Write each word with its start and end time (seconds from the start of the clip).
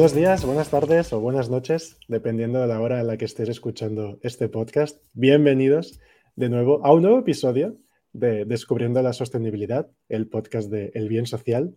Buenos 0.00 0.16
días, 0.16 0.46
buenas 0.46 0.70
tardes 0.70 1.12
o 1.12 1.20
buenas 1.20 1.50
noches, 1.50 1.98
dependiendo 2.08 2.58
de 2.58 2.66
la 2.66 2.80
hora 2.80 3.00
en 3.00 3.06
la 3.06 3.18
que 3.18 3.26
estés 3.26 3.50
escuchando 3.50 4.18
este 4.22 4.48
podcast. 4.48 4.98
Bienvenidos 5.12 6.00
de 6.36 6.48
nuevo 6.48 6.80
a 6.86 6.94
un 6.94 7.02
nuevo 7.02 7.18
episodio 7.18 7.76
de 8.14 8.46
Descubriendo 8.46 9.02
la 9.02 9.12
Sostenibilidad, 9.12 9.90
el 10.08 10.26
podcast 10.26 10.70
de 10.70 10.90
El 10.94 11.06
Bien 11.10 11.26
Social. 11.26 11.76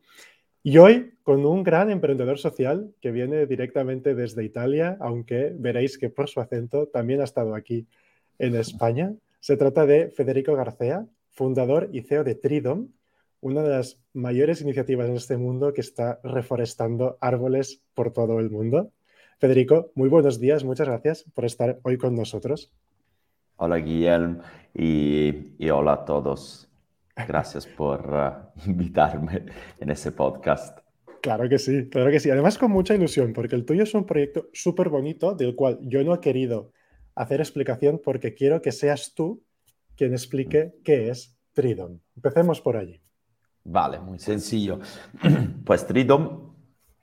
Y 0.63 0.77
hoy 0.77 1.15
con 1.23 1.45
un 1.45 1.63
gran 1.63 1.91
emprendedor 1.91 2.39
social 2.39 2.95
que 3.01 3.11
viene 3.11 3.45
directamente 3.45 4.15
desde 4.15 4.45
Italia, 4.45 4.95
aunque 5.01 5.53
veréis 5.59 5.97
que 5.97 6.09
por 6.09 6.29
su 6.29 6.39
acento 6.39 6.87
también 6.87 7.19
ha 7.19 7.25
estado 7.25 7.55
aquí 7.55 7.87
en 8.39 8.55
España. 8.55 9.13
Se 9.41 9.57
trata 9.57 9.85
de 9.85 10.11
Federico 10.11 10.55
García, 10.55 11.05
fundador 11.29 11.89
y 11.91 12.03
CEO 12.03 12.23
de 12.23 12.35
Tridom, 12.35 12.87
una 13.43 13.61
de 13.61 13.69
las 13.69 13.99
mayores 14.13 14.61
iniciativas 14.61 15.09
en 15.09 15.17
este 15.17 15.35
mundo 15.35 15.73
que 15.73 15.81
está 15.81 16.21
reforestando 16.23 17.17
árboles 17.19 17.81
por 17.93 18.13
todo 18.13 18.39
el 18.39 18.49
mundo. 18.49 18.93
Federico, 19.37 19.91
muy 19.95 20.07
buenos 20.07 20.39
días, 20.39 20.63
muchas 20.63 20.87
gracias 20.87 21.25
por 21.33 21.43
estar 21.43 21.77
hoy 21.83 21.97
con 21.97 22.15
nosotros. 22.15 22.71
Hola 23.57 23.77
Guillermo 23.77 24.41
y, 24.73 25.69
hola 25.69 25.93
a 25.93 26.05
todos. 26.05 26.69
Gracias 27.27 27.67
por 27.67 28.09
uh, 28.09 28.59
invitarme 28.65 29.43
en 29.77 29.89
ese 29.89 30.13
podcast. 30.13 30.79
Claro 31.21 31.49
que 31.49 31.59
sí, 31.59 31.89
claro 31.89 32.11
que 32.11 32.21
sí. 32.21 32.29
Además 32.29 32.57
con 32.57 32.71
mucha 32.71 32.95
ilusión, 32.95 33.33
porque 33.33 33.55
el 33.55 33.65
tuyo 33.65 33.83
es 33.83 33.93
un 33.93 34.05
proyecto 34.05 34.47
súper 34.53 34.87
bonito 34.87 35.35
del 35.35 35.53
cual 35.53 35.79
yo 35.81 36.01
no 36.05 36.15
he 36.15 36.21
querido 36.21 36.71
hacer 37.13 37.41
explicación 37.41 37.99
porque 38.03 38.33
quiero 38.33 38.61
que 38.61 38.71
seas 38.71 39.13
tú 39.13 39.43
quien 39.97 40.13
explique 40.13 40.75
qué 40.85 41.09
es 41.09 41.37
Tridom. 41.51 41.99
Empecemos 42.15 42.61
por 42.61 42.77
allí. 42.77 43.03
Vale, 43.63 43.99
muy 43.99 44.19
sencillo. 44.19 44.79
Pues 45.65 45.87
Tridom 45.87 46.53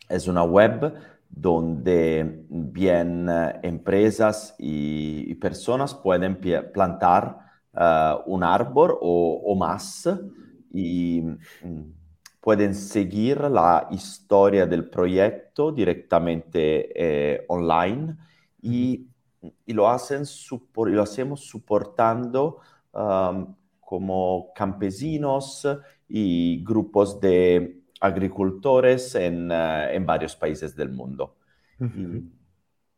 es 0.08 0.28
una 0.28 0.42
web 0.42 0.94
donde 1.28 2.44
bien 2.48 3.28
eh, 3.30 3.61
empresas 3.62 4.55
y, 4.58 5.34
personas 5.36 5.94
pueden 5.94 6.38
plantar 6.72 7.38
eh, 7.72 8.14
un 8.27 8.42
árbol 8.42 8.98
o, 9.00 9.55
más 9.58 10.08
y 10.70 11.22
mm, 11.22 11.92
pueden 12.41 12.75
seguir 12.75 13.41
la 13.41 13.88
historia 13.91 14.66
del 14.66 14.91
proyecto 14.91 15.72
directamente 15.72 16.91
eh, 16.94 17.44
online 17.48 18.16
y, 18.61 19.06
lo, 19.69 19.88
hacen 19.88 20.25
lo 20.77 21.03
hacemos 21.03 21.47
soportando 21.48 22.58
um, 22.92 23.55
como 23.81 24.53
campesinos 24.55 25.66
y 26.11 26.62
grupos 26.64 27.20
de 27.20 27.83
agricultores 28.00 29.14
en, 29.14 29.50
uh, 29.50 29.89
en 29.91 30.05
varios 30.05 30.34
países 30.34 30.75
del 30.75 30.91
mundo. 30.91 31.36
Uh 31.78 31.84
-huh. 31.84 32.19
y, 32.19 32.41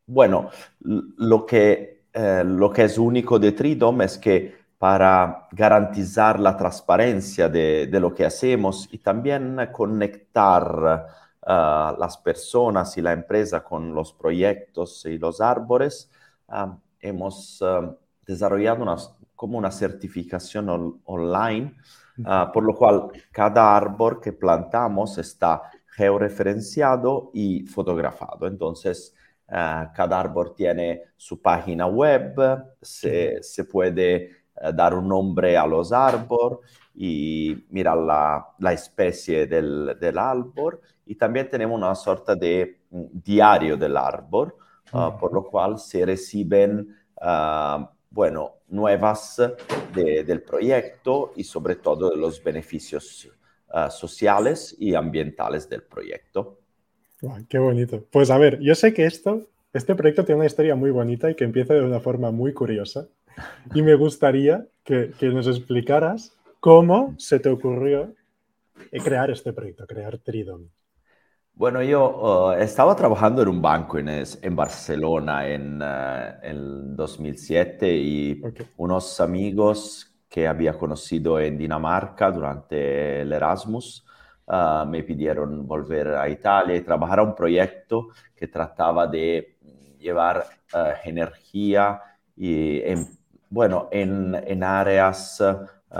bueno, 0.05 0.49
lo 0.81 1.45
que, 1.45 2.03
eh, 2.11 2.43
lo 2.45 2.69
que 2.69 2.83
es 2.83 2.97
único 2.97 3.39
de 3.39 3.51
Tridom 3.51 4.01
es 4.01 4.17
que 4.17 4.63
para 4.77 5.47
garantizar 5.51 6.39
la 6.39 6.57
transparencia 6.57 7.47
de, 7.47 7.87
de 7.87 7.99
lo 7.99 8.13
que 8.13 8.25
hacemos 8.25 8.89
y 8.91 8.97
también 8.97 9.57
conectar 9.71 11.07
uh, 11.41 11.97
las 11.97 12.17
personas 12.17 12.97
y 12.97 13.01
la 13.01 13.13
empresa 13.13 13.63
con 13.63 13.93
los 13.95 14.11
proyectos 14.11 15.05
y 15.05 15.17
los 15.17 15.39
árboles, 15.39 16.11
uh, 16.49 16.75
hemos 16.99 17.63
desarrollado 18.27 18.83
una, 18.83 18.97
como 19.35 19.57
una 19.57 19.71
certificación 19.71 20.67
on 20.69 21.01
online 21.05 21.75
Uh, 22.19 22.51
por 22.53 22.63
lo 22.63 22.75
cual 22.75 23.09
cada 23.31 23.75
árbol 23.75 24.21
que 24.21 24.33
plantamos 24.33 25.17
está 25.17 25.63
georreferenciado 25.87 27.31
y 27.33 27.65
fotografado. 27.65 28.45
Entonces, 28.45 29.15
uh, 29.47 29.91
cada 29.95 30.19
árbol 30.19 30.53
tiene 30.55 31.01
su 31.17 31.41
página 31.41 31.87
web, 31.87 32.35
se, 32.79 33.41
se 33.41 33.65
puede 33.65 34.29
uh, 34.61 34.71
dar 34.71 34.93
un 34.93 35.07
nombre 35.07 35.57
a 35.57 35.65
los 35.65 35.91
árboles 35.91 36.59
y 36.93 37.65
mirar 37.71 37.97
la, 37.97 38.47
la 38.59 38.73
especie 38.73 39.47
del, 39.47 39.97
del, 39.99 40.17
árbol. 40.19 40.79
Y 41.07 41.15
también 41.15 41.49
tenemos 41.49 41.75
una 41.75 41.95
sorta 41.95 42.35
de 42.35 42.81
um, 42.91 43.09
diario 43.11 43.75
del 43.75 43.97
árbol, 43.97 44.53
por 44.91 45.33
lo 45.33 45.43
cual 45.45 45.79
se 45.79 46.05
reciben 46.05 46.95
bueno, 48.13 48.53
nuevas 48.69 49.41
de, 49.93 50.23
del 50.23 50.41
proyecto 50.43 51.33
y 51.35 51.43
sobre 51.43 51.75
todo 51.75 52.11
de 52.11 52.17
los 52.17 52.43
beneficios 52.43 53.27
uh, 53.73 53.89
sociales 53.89 54.75
y 54.79 54.93
ambientales 54.93 55.67
del 55.67 55.81
proyecto. 55.81 56.59
Qué 57.49 57.57
bonito. 57.57 58.05
Pues 58.11 58.29
a 58.29 58.37
ver, 58.37 58.59
yo 58.59 58.75
sé 58.75 58.93
que 58.93 59.05
esto, 59.05 59.47
este 59.73 59.95
proyecto 59.95 60.25
tiene 60.25 60.39
una 60.39 60.45
historia 60.45 60.75
muy 60.75 60.91
bonita 60.91 61.31
y 61.31 61.35
que 61.35 61.43
empieza 61.43 61.73
de 61.73 61.81
una 61.81 61.99
forma 61.99 62.29
muy 62.31 62.53
curiosa. 62.53 63.07
Y 63.73 63.81
me 63.81 63.95
gustaría 63.95 64.67
que, 64.83 65.11
que 65.17 65.29
nos 65.29 65.47
explicaras 65.47 66.37
cómo 66.59 67.15
se 67.17 67.39
te 67.39 67.49
ocurrió 67.49 68.13
crear 69.03 69.31
este 69.31 69.53
proyecto, 69.53 69.87
crear 69.87 70.19
Tridom. 70.19 70.67
Bueno, 71.55 71.83
yo 71.83 72.49
uh, 72.49 72.51
estaba 72.53 72.95
trabajando 72.95 73.43
en 73.43 73.47
un 73.47 73.61
banco 73.61 73.99
en, 73.99 74.09
en 74.09 74.55
Barcelona 74.55 75.47
en 75.47 75.79
uh, 75.79 76.95
2007 76.95 77.95
y 77.95 78.41
okay. 78.43 78.65
unos 78.77 79.21
amigos 79.21 80.11
que 80.27 80.47
había 80.47 80.75
conocido 80.75 81.39
en 81.39 81.55
Dinamarca 81.55 82.31
durante 82.31 83.21
el 83.21 83.31
Erasmus 83.31 84.03
uh, 84.47 84.87
me 84.87 85.03
pidieron 85.03 85.67
volver 85.67 86.15
a 86.15 86.27
Italia 86.27 86.75
y 86.75 86.81
trabajar 86.81 87.19
a 87.19 87.23
un 87.23 87.35
proyecto 87.35 88.07
que 88.35 88.47
trataba 88.47 89.05
de 89.05 89.57
llevar 89.99 90.43
energía 91.05 92.01
y 92.35 92.81
en, 92.81 93.07
bueno, 93.47 93.89
en, 93.91 94.35
en 94.47 94.63
áreas 94.63 95.39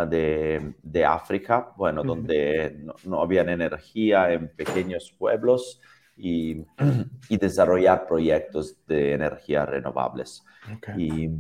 de, 0.10 0.74
de, 0.82 1.06
África, 1.06 1.72
bueno, 1.78 2.02
uh 2.02 2.04
-huh. 2.04 2.08
donde 2.08 2.78
no, 2.84 2.96
no, 3.06 3.22
había 3.22 3.42
energía 3.42 4.32
en 4.32 4.50
pequeños 4.56 5.14
pueblos 5.18 5.80
y, 6.18 6.66
y 7.30 7.38
desarrollar 7.38 8.08
proyectos 8.08 8.76
de 8.88 9.14
energía 9.14 9.66
renovables. 9.66 10.44
Okay. 10.78 10.96
Y 10.98 11.32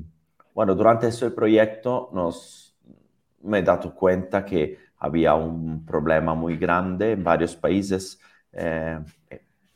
bueno, 0.53 0.75
durante 0.75 1.08
ese 1.08 1.31
proyecto 1.31 2.09
nos, 2.13 2.75
me 3.42 3.59
he 3.59 3.63
dado 3.63 3.94
cuenta 3.96 4.46
que 4.46 4.78
había 5.00 5.34
un 5.34 5.84
problema 5.86 6.36
muy 6.36 6.58
grande 6.58 7.13
en 7.13 7.24
varios 7.24 7.56
países, 7.56 8.19
eh, 8.52 9.00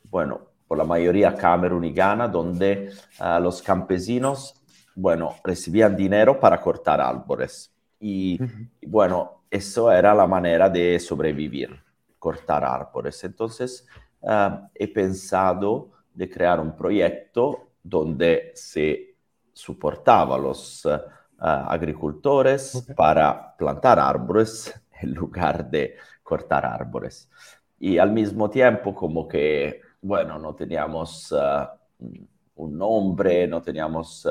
bueno, 0.04 0.40
por 0.68 0.78
la 0.78 0.84
mayoría 0.84 1.34
Camerún 1.34 1.84
y 1.84 1.92
Ghana, 1.92 2.28
donde 2.28 2.90
uh, 3.20 3.42
los 3.42 3.60
campesinos, 3.62 4.54
bueno, 4.94 5.34
recibían 5.42 5.96
dinero 5.96 6.38
para 6.38 6.60
cortar 6.60 7.00
árboles 7.00 7.72
y, 8.00 8.38
y, 8.80 8.86
bueno, 8.86 9.42
eso 9.50 9.90
era 9.90 10.14
la 10.14 10.26
manera 10.26 10.68
de 10.68 10.98
sobrevivir, 10.98 11.70
cortar 12.18 12.64
árboles. 12.64 13.22
Entonces, 13.24 13.86
uh, 14.20 14.68
he 14.74 14.88
pensado 14.88 15.90
de 16.12 16.28
crear 16.28 16.60
un 16.60 16.76
proyecto 16.76 17.70
donde 17.82 18.52
se 18.54 19.16
soportaba 19.52 20.36
a 20.36 20.38
los 20.38 20.84
uh, 20.84 20.98
agricultores 21.38 22.74
okay. 22.74 22.94
para 22.94 23.56
plantar 23.56 23.98
árboles 23.98 24.74
en 25.00 25.14
lugar 25.14 25.68
de 25.70 25.96
cortar 26.22 26.66
árboles. 26.66 27.30
Y 27.78 27.98
al 27.98 28.12
mismo 28.12 28.50
tiempo, 28.50 28.94
como 28.94 29.26
que, 29.26 29.80
bueno, 30.02 30.38
no 30.38 30.54
teníamos 30.54 31.32
uh, 31.32 31.66
un 32.56 32.76
nombre, 32.76 33.46
no 33.46 33.62
teníamos 33.62 34.26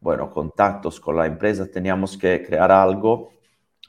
bueno, 0.00 0.30
contactos 0.30 0.98
con 1.00 1.16
la 1.16 1.26
empresa, 1.26 1.70
teníamos 1.70 2.16
que 2.16 2.42
crear 2.42 2.72
algo 2.72 3.32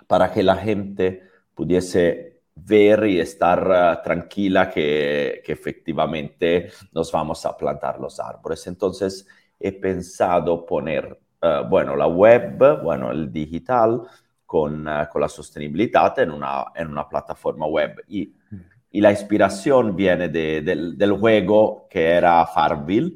para 0.08 0.32
que 0.32 0.44
la 0.44 0.58
gente 0.58 1.24
pudiese 1.56 2.42
ver 2.54 3.06
y 3.08 3.20
estar 3.20 3.68
uh, 3.68 4.04
tranquila 4.04 4.70
que, 4.70 5.42
que, 5.44 5.54
efectivamente 5.54 6.70
nos 6.92 7.12
vamos 7.12 7.46
a 7.46 7.56
plantar 7.56 8.00
los 8.00 8.20
árboles. 8.20 8.68
Entonces 8.68 9.26
he 9.60 9.72
pensado 9.72 10.66
poner, 10.66 11.18
uh, 11.42 11.68
bueno, 11.68 11.96
la 11.96 12.08
web, 12.08 12.82
bueno, 12.84 13.12
el 13.12 13.32
digital 13.32 14.02
con, 14.46 14.88
uh, 14.88 15.08
con 15.10 15.22
la 15.22 15.30
sostenibilidad 15.30 16.18
en 16.20 16.32
una, 16.32 16.66
en 16.76 16.90
una 16.90 17.08
plataforma 17.08 17.66
web. 17.68 18.04
Y 18.08 19.00
la 19.00 19.12
inspiración 19.12 19.96
viene 19.96 20.28
de, 20.28 20.62
del, 20.62 21.12
juego 21.14 21.88
que 21.90 22.10
era 22.10 22.46
Farmville. 22.46 23.14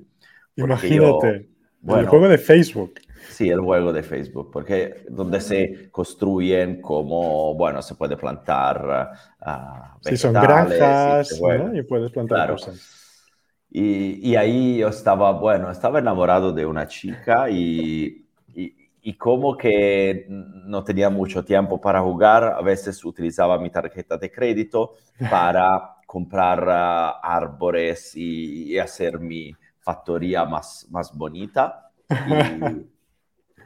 Imagínate, 0.55 1.49
bueno, 1.85 2.01
el 2.01 2.07
juego 2.07 2.27
de 2.27 2.37
Facebook. 2.37 2.99
Sí, 3.29 3.49
el 3.49 3.59
juego 3.59 3.91
de 3.91 4.01
Facebook, 4.01 4.49
porque 4.51 5.03
donde 5.09 5.41
se 5.41 5.89
construyen 5.91 6.81
como, 6.81 7.53
bueno, 7.55 7.81
se 7.81 7.95
puede 7.95 8.15
plantar 8.17 9.11
uh, 9.41 9.99
Sí, 10.01 10.17
son 10.17 10.33
granjas, 10.33 11.31
y, 11.31 11.41
¿no? 11.41 11.75
y 11.75 11.81
puedes 11.83 12.11
plantar 12.11 12.37
claro. 12.37 12.53
cosas. 12.53 13.25
Y, 13.69 14.31
y, 14.31 14.35
ahí 14.35 14.77
yo 14.77 14.87
estaba, 14.87 15.31
bueno, 15.33 15.69
estaba 15.69 15.99
enamorado 15.99 16.53
de 16.53 16.65
una 16.65 16.87
chica 16.87 17.49
y, 17.49 18.25
y, 18.53 18.73
y, 19.01 19.13
como 19.17 19.57
que 19.57 20.25
no 20.29 20.83
tenía 20.83 21.09
mucho 21.09 21.43
tiempo 21.43 21.81
para 21.81 22.01
jugar, 22.01 22.43
a 22.45 22.61
veces 22.61 23.03
utilizaba 23.03 23.59
mi 23.59 23.69
tarjeta 23.69 24.17
de 24.17 24.31
crédito 24.31 24.93
para 25.29 25.97
comprar 26.05 26.63
uh, 26.63 27.19
árboles 27.21 28.15
y, 28.15 28.73
y, 28.73 28.79
hacer 28.79 29.19
mi 29.19 29.53
factoría 29.85 30.43
más, 30.45 30.87
más 30.89 31.15
bonita. 31.15 31.91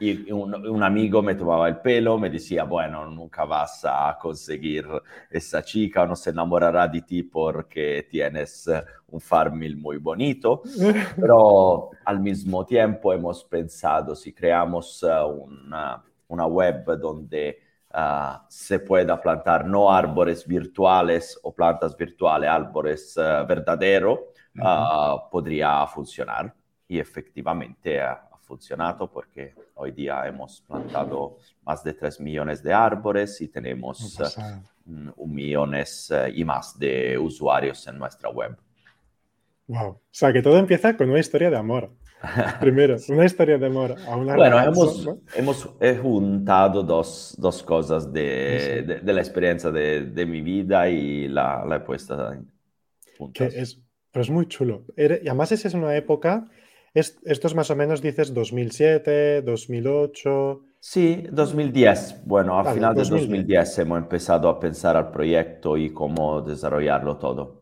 Y, 0.02 0.30
y 0.30 0.32
un, 0.32 0.54
un, 0.54 0.82
amigo 0.82 1.20
me 1.20 1.34
tomaba 1.34 1.68
el 1.68 1.76
pelo, 1.76 2.16
me 2.16 2.30
decía, 2.30 2.64
bueno, 2.64 3.04
nunca 3.04 3.44
vas 3.44 3.84
a 3.84 4.16
conseguir 4.18 4.86
esa 5.28 5.62
chica, 5.62 6.06
no 6.06 6.16
se 6.16 6.30
enamorará 6.30 6.88
de 6.88 7.02
ti 7.02 7.22
porque 7.22 8.08
tienes 8.10 8.66
un 9.08 9.20
farmil 9.20 9.76
muy 9.76 9.98
bonito, 9.98 10.62
pero 11.16 11.90
al 12.02 12.18
mismo 12.18 12.64
tiempo 12.64 13.12
hemos 13.12 13.44
pensado, 13.44 14.16
si 14.16 14.32
creamos 14.32 15.02
una, 15.02 16.02
una 16.28 16.46
web 16.46 16.96
donde 16.98 17.58
uh, 17.94 18.38
se 18.48 18.78
pueda 18.78 19.20
plantar 19.20 19.66
no 19.66 19.92
árboles 19.92 20.46
virtuales 20.46 21.38
o 21.42 21.52
plantas 21.52 21.94
virtuales, 21.94 22.48
árboles 22.48 23.16
uh, 23.18 23.46
verdaderos, 23.46 24.18
uh 24.56 25.30
podría 25.30 25.86
funcionar. 25.86 26.54
Y 26.88 26.98
efectivamente 26.98 28.00
funcionado 28.50 29.08
porque 29.08 29.54
hoy 29.76 29.92
día 29.92 30.26
hemos 30.26 30.60
plantado 30.62 31.38
más 31.62 31.84
de 31.84 31.94
3 31.94 32.20
millones 32.20 32.60
de 32.64 32.72
árboles 32.72 33.40
y 33.40 33.46
tenemos 33.46 34.18
uh, 34.18 34.92
un 35.16 35.32
millones 35.32 36.10
uh, 36.10 36.28
y 36.34 36.44
más 36.44 36.76
de 36.76 37.16
usuarios 37.16 37.86
en 37.86 37.96
nuestra 37.96 38.28
web. 38.28 38.56
Wow. 39.68 39.88
O 39.90 40.00
sea, 40.10 40.32
que 40.32 40.42
todo 40.42 40.58
empieza 40.58 40.96
con 40.96 41.10
una 41.10 41.20
historia 41.20 41.48
de 41.48 41.56
amor. 41.56 41.92
Primero, 42.60 42.96
una 43.08 43.24
historia 43.24 43.56
de 43.56 43.66
amor 43.66 43.94
a 44.08 44.16
una 44.16 44.34
Bueno, 44.34 44.58
hemos, 44.60 45.06
¿no? 45.06 45.20
hemos 45.32 45.70
he 45.80 45.96
juntado 45.96 46.82
dos, 46.82 47.36
dos 47.38 47.62
cosas 47.62 48.12
de, 48.12 48.80
sí. 48.80 48.86
de, 48.86 49.00
de, 49.00 49.12
la 49.12 49.20
experiencia 49.20 49.70
de, 49.70 50.06
de, 50.06 50.26
mi 50.26 50.40
vida 50.40 50.88
y 50.88 51.28
la, 51.28 51.64
la 51.64 51.76
he 51.76 51.80
puesta 51.80 52.36
juntas. 53.16 53.54
Que 53.54 53.60
es, 53.60 53.80
pero 54.12 54.22
es 54.22 54.30
muy 54.30 54.46
chulo. 54.46 54.84
Y 54.96 55.28
además 55.28 55.52
esa 55.52 55.68
es 55.68 55.74
una 55.74 55.96
época 55.96 56.48
es, 56.92 57.18
esto 57.24 57.46
es 57.46 57.54
más 57.54 57.70
o 57.70 57.76
menos, 57.76 58.02
dices, 58.02 58.34
2007, 58.34 59.42
2008. 59.42 60.64
Sí, 60.80 61.24
2010. 61.30 62.22
Bueno, 62.24 62.58
al 62.58 62.64
vale, 62.64 62.76
final 62.76 62.94
2010. 62.94 63.20
de 63.20 63.26
2010 63.28 63.78
hemos 63.78 63.98
empezado 63.98 64.48
a 64.48 64.58
pensar 64.58 64.96
al 64.96 65.10
proyecto 65.10 65.76
y 65.76 65.92
cómo 65.92 66.42
desarrollarlo 66.42 67.16
todo. 67.18 67.60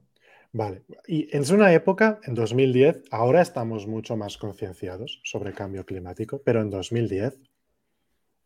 Vale, 0.50 0.84
y 1.06 1.28
es 1.36 1.50
una 1.50 1.74
época, 1.74 2.20
en 2.24 2.34
2010, 2.34 3.04
ahora 3.10 3.42
estamos 3.42 3.86
mucho 3.86 4.16
más 4.16 4.38
concienciados 4.38 5.20
sobre 5.22 5.52
cambio 5.52 5.84
climático, 5.84 6.40
pero 6.42 6.62
en 6.62 6.70
2010, 6.70 7.38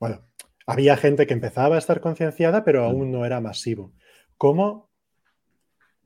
bueno, 0.00 0.22
había 0.66 0.96
gente 0.96 1.28
que 1.28 1.34
empezaba 1.34 1.76
a 1.76 1.78
estar 1.78 2.00
concienciada, 2.00 2.64
pero 2.64 2.84
aún 2.84 3.12
no 3.12 3.25
era 3.25 3.40
masivo. 3.40 3.93
¿Cómo 4.37 4.90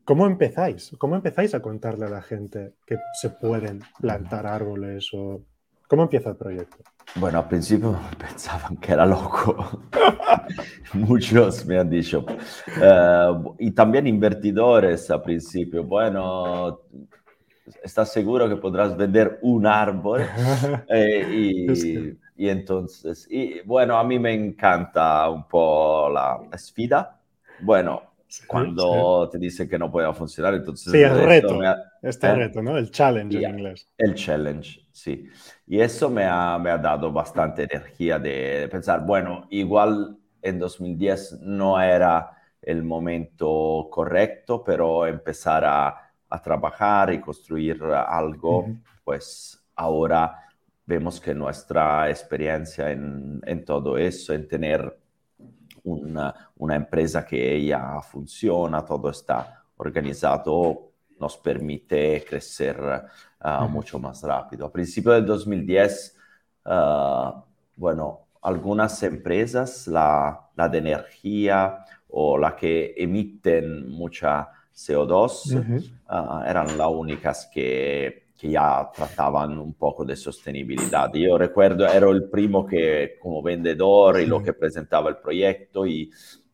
¿Cómo 0.06 0.24
empezáis? 0.24 0.92
¿Cómo 0.98 1.16
empezáis 1.16 1.52
a 1.56 1.60
contarle 1.60 2.06
a 2.06 2.08
la 2.08 2.22
gente 2.22 2.74
que 2.86 2.96
se 3.20 3.28
pueden 3.28 3.80
plantar 4.00 4.46
árboles 4.46 5.10
o 5.12 5.42
cómo 5.88 6.04
empieza 6.04 6.30
el 6.30 6.36
proyecto? 6.36 6.76
Bueno, 7.16 7.38
al 7.38 7.48
principio 7.48 7.98
pensaban 8.16 8.76
que 8.76 8.92
era 8.92 9.04
loco. 9.04 9.82
Muchos 10.92 11.66
me 11.66 11.80
han 11.80 11.90
dicho. 11.90 12.24
Uh, 12.24 13.56
y 13.58 13.72
también 13.72 14.06
invertidores 14.06 15.10
al 15.10 15.22
principio. 15.22 15.82
Bueno, 15.82 16.82
¿estás 17.82 18.12
seguro 18.12 18.48
que 18.48 18.56
podrás 18.58 18.96
vender 18.96 19.40
un 19.42 19.66
árbol? 19.66 20.20
eh, 20.88 21.26
y, 21.32 21.72
es 21.72 21.82
que... 21.82 22.16
y, 22.36 22.48
entonces, 22.48 23.26
y, 23.28 23.60
bueno, 23.62 23.98
a 23.98 24.04
mí 24.04 24.20
me 24.20 24.32
encanta 24.32 25.28
un 25.30 25.48
po' 25.48 26.08
la, 26.10 26.38
la 26.48 26.58
sfida. 26.58 27.20
Bueno, 27.60 28.15
cuando 28.46 29.26
sí. 29.26 29.32
te 29.32 29.38
dice 29.38 29.68
que 29.68 29.78
no 29.78 29.90
puede 29.90 30.12
funcionar. 30.14 30.54
Entonces, 30.54 30.92
sí, 30.92 30.98
el 30.98 31.24
reto. 31.24 31.60
Ha, 31.60 31.76
este 32.02 32.26
¿eh? 32.26 32.34
reto, 32.34 32.62
¿no? 32.62 32.76
El 32.76 32.90
challenge 32.90 33.38
en 33.38 33.50
inglés. 33.58 33.88
El 33.96 34.14
challenge, 34.14 34.80
sí. 34.92 35.28
Y 35.66 35.80
eso 35.80 36.10
me 36.10 36.24
ha, 36.24 36.58
me 36.58 36.70
ha 36.70 36.78
dado 36.78 37.12
bastante 37.12 37.64
energía 37.64 38.18
de, 38.18 38.60
de, 38.60 38.68
pensar, 38.68 39.04
bueno, 39.04 39.46
igual 39.50 40.16
en 40.42 40.58
2010 40.58 41.40
no 41.42 41.80
era 41.80 42.30
el 42.62 42.82
momento 42.82 43.88
correcto, 43.90 44.62
pero 44.64 45.06
empezar 45.06 45.64
a, 45.64 46.06
a 46.28 46.42
trabajar 46.42 47.12
y 47.12 47.20
construir 47.20 47.82
algo, 47.82 48.58
uh 48.60 48.66
-huh. 48.66 48.82
pues 49.04 49.64
ahora 49.74 50.46
vemos 50.84 51.20
que 51.20 51.34
nuestra 51.34 52.08
experiencia 52.08 52.90
en, 52.90 53.40
en 53.44 53.64
todo 53.64 53.98
eso, 53.98 54.32
en 54.32 54.46
tener 54.48 54.96
una, 55.86 56.34
una, 56.56 56.74
empresa 56.74 57.24
que 57.24 57.64
ya 57.64 58.00
funciona, 58.00 58.84
todo 58.84 59.10
está 59.10 59.64
organizado, 59.76 60.92
nos 61.18 61.36
permite 61.38 62.24
crecer 62.28 62.78
uh, 63.42 63.68
mucho 63.68 63.98
más 63.98 64.22
rápido. 64.22 64.66
A 64.66 64.72
principios 64.72 65.14
del 65.14 65.26
2010, 65.26 66.16
uh, 66.66 67.42
bueno, 67.76 68.26
algunas 68.42 69.02
empresas, 69.02 69.86
la, 69.86 70.50
la, 70.54 70.68
de 70.68 70.78
energía 70.78 71.84
o 72.08 72.36
la 72.36 72.54
que 72.54 72.94
emiten 72.96 73.88
mucha 73.88 74.48
CO2, 74.74 75.54
uh 75.54 75.60
-huh. 75.60 76.42
uh, 76.42 76.44
eran 76.44 76.76
las 76.76 76.88
únicas 76.88 77.46
que 77.52 78.25
que 78.36 78.50
ya 78.50 78.90
trataban 78.94 79.58
un 79.58 79.74
poco 79.74 80.04
de 80.04 80.14
sostenibilidad. 80.14 81.12
Yo 81.14 81.38
recuerdo, 81.38 81.86
era 81.86 82.10
el 82.10 82.24
primo 82.24 82.66
que 82.66 83.16
como 83.20 83.42
vendedor 83.42 84.20
y 84.20 84.26
lo 84.26 84.42
que 84.42 84.52
presentaba 84.52 85.08
el 85.08 85.16
proyecto 85.16 85.86
y 85.86 86.10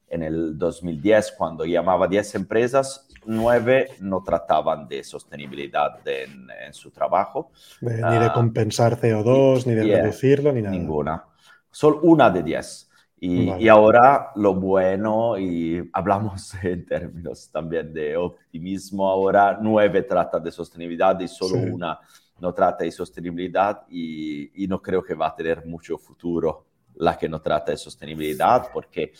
en 0.08 0.22
el 0.22 0.58
2010, 0.58 1.32
cuando 1.38 1.64
llamaba 1.64 2.04
a 2.04 2.08
10 2.08 2.34
empresas, 2.34 3.08
9 3.24 3.92
no 4.00 4.22
trataban 4.22 4.86
de 4.86 5.02
sostenibilidad 5.02 6.06
en, 6.06 6.48
en 6.66 6.74
su 6.74 6.90
trabajo. 6.90 7.50
De, 7.80 8.02
ni 8.02 8.18
de 8.18 8.32
compensar 8.32 9.00
CO2, 9.00 9.64
y, 9.64 9.68
ni 9.70 9.74
de 9.74 9.86
yeah, 9.86 10.02
reducirlo, 10.02 10.52
ni 10.52 10.60
nada. 10.60 10.76
Ninguna. 10.76 11.24
Solo 11.70 12.00
una 12.02 12.30
de 12.30 12.42
10. 12.42 12.90
Y, 13.24 13.46
vale. 13.46 13.62
y, 13.62 13.68
ahora 13.68 14.32
lo 14.34 14.52
bueno, 14.54 15.38
y 15.38 15.88
hablamos 15.92 16.54
en 16.64 16.84
términos 16.84 17.48
también 17.52 17.94
de 17.94 18.16
optimismo, 18.16 19.08
ahora 19.08 19.56
nueve 19.62 20.02
trata 20.02 20.40
de 20.40 20.50
sostenibilidad 20.50 21.20
y 21.20 21.28
solo 21.28 21.62
sí. 21.62 21.70
una 21.70 22.00
no 22.40 22.52
trata 22.52 22.82
de 22.82 22.90
sostenibilidad 22.90 23.82
y, 23.88 24.64
y, 24.64 24.66
no 24.66 24.82
creo 24.82 25.04
que 25.04 25.14
va 25.14 25.28
a 25.28 25.36
tener 25.36 25.64
mucho 25.64 25.96
futuro 25.98 26.66
la 26.96 27.16
que 27.16 27.28
no 27.28 27.40
trata 27.40 27.70
de 27.70 27.78
sostenibilidad 27.78 28.70
porque 28.72 29.12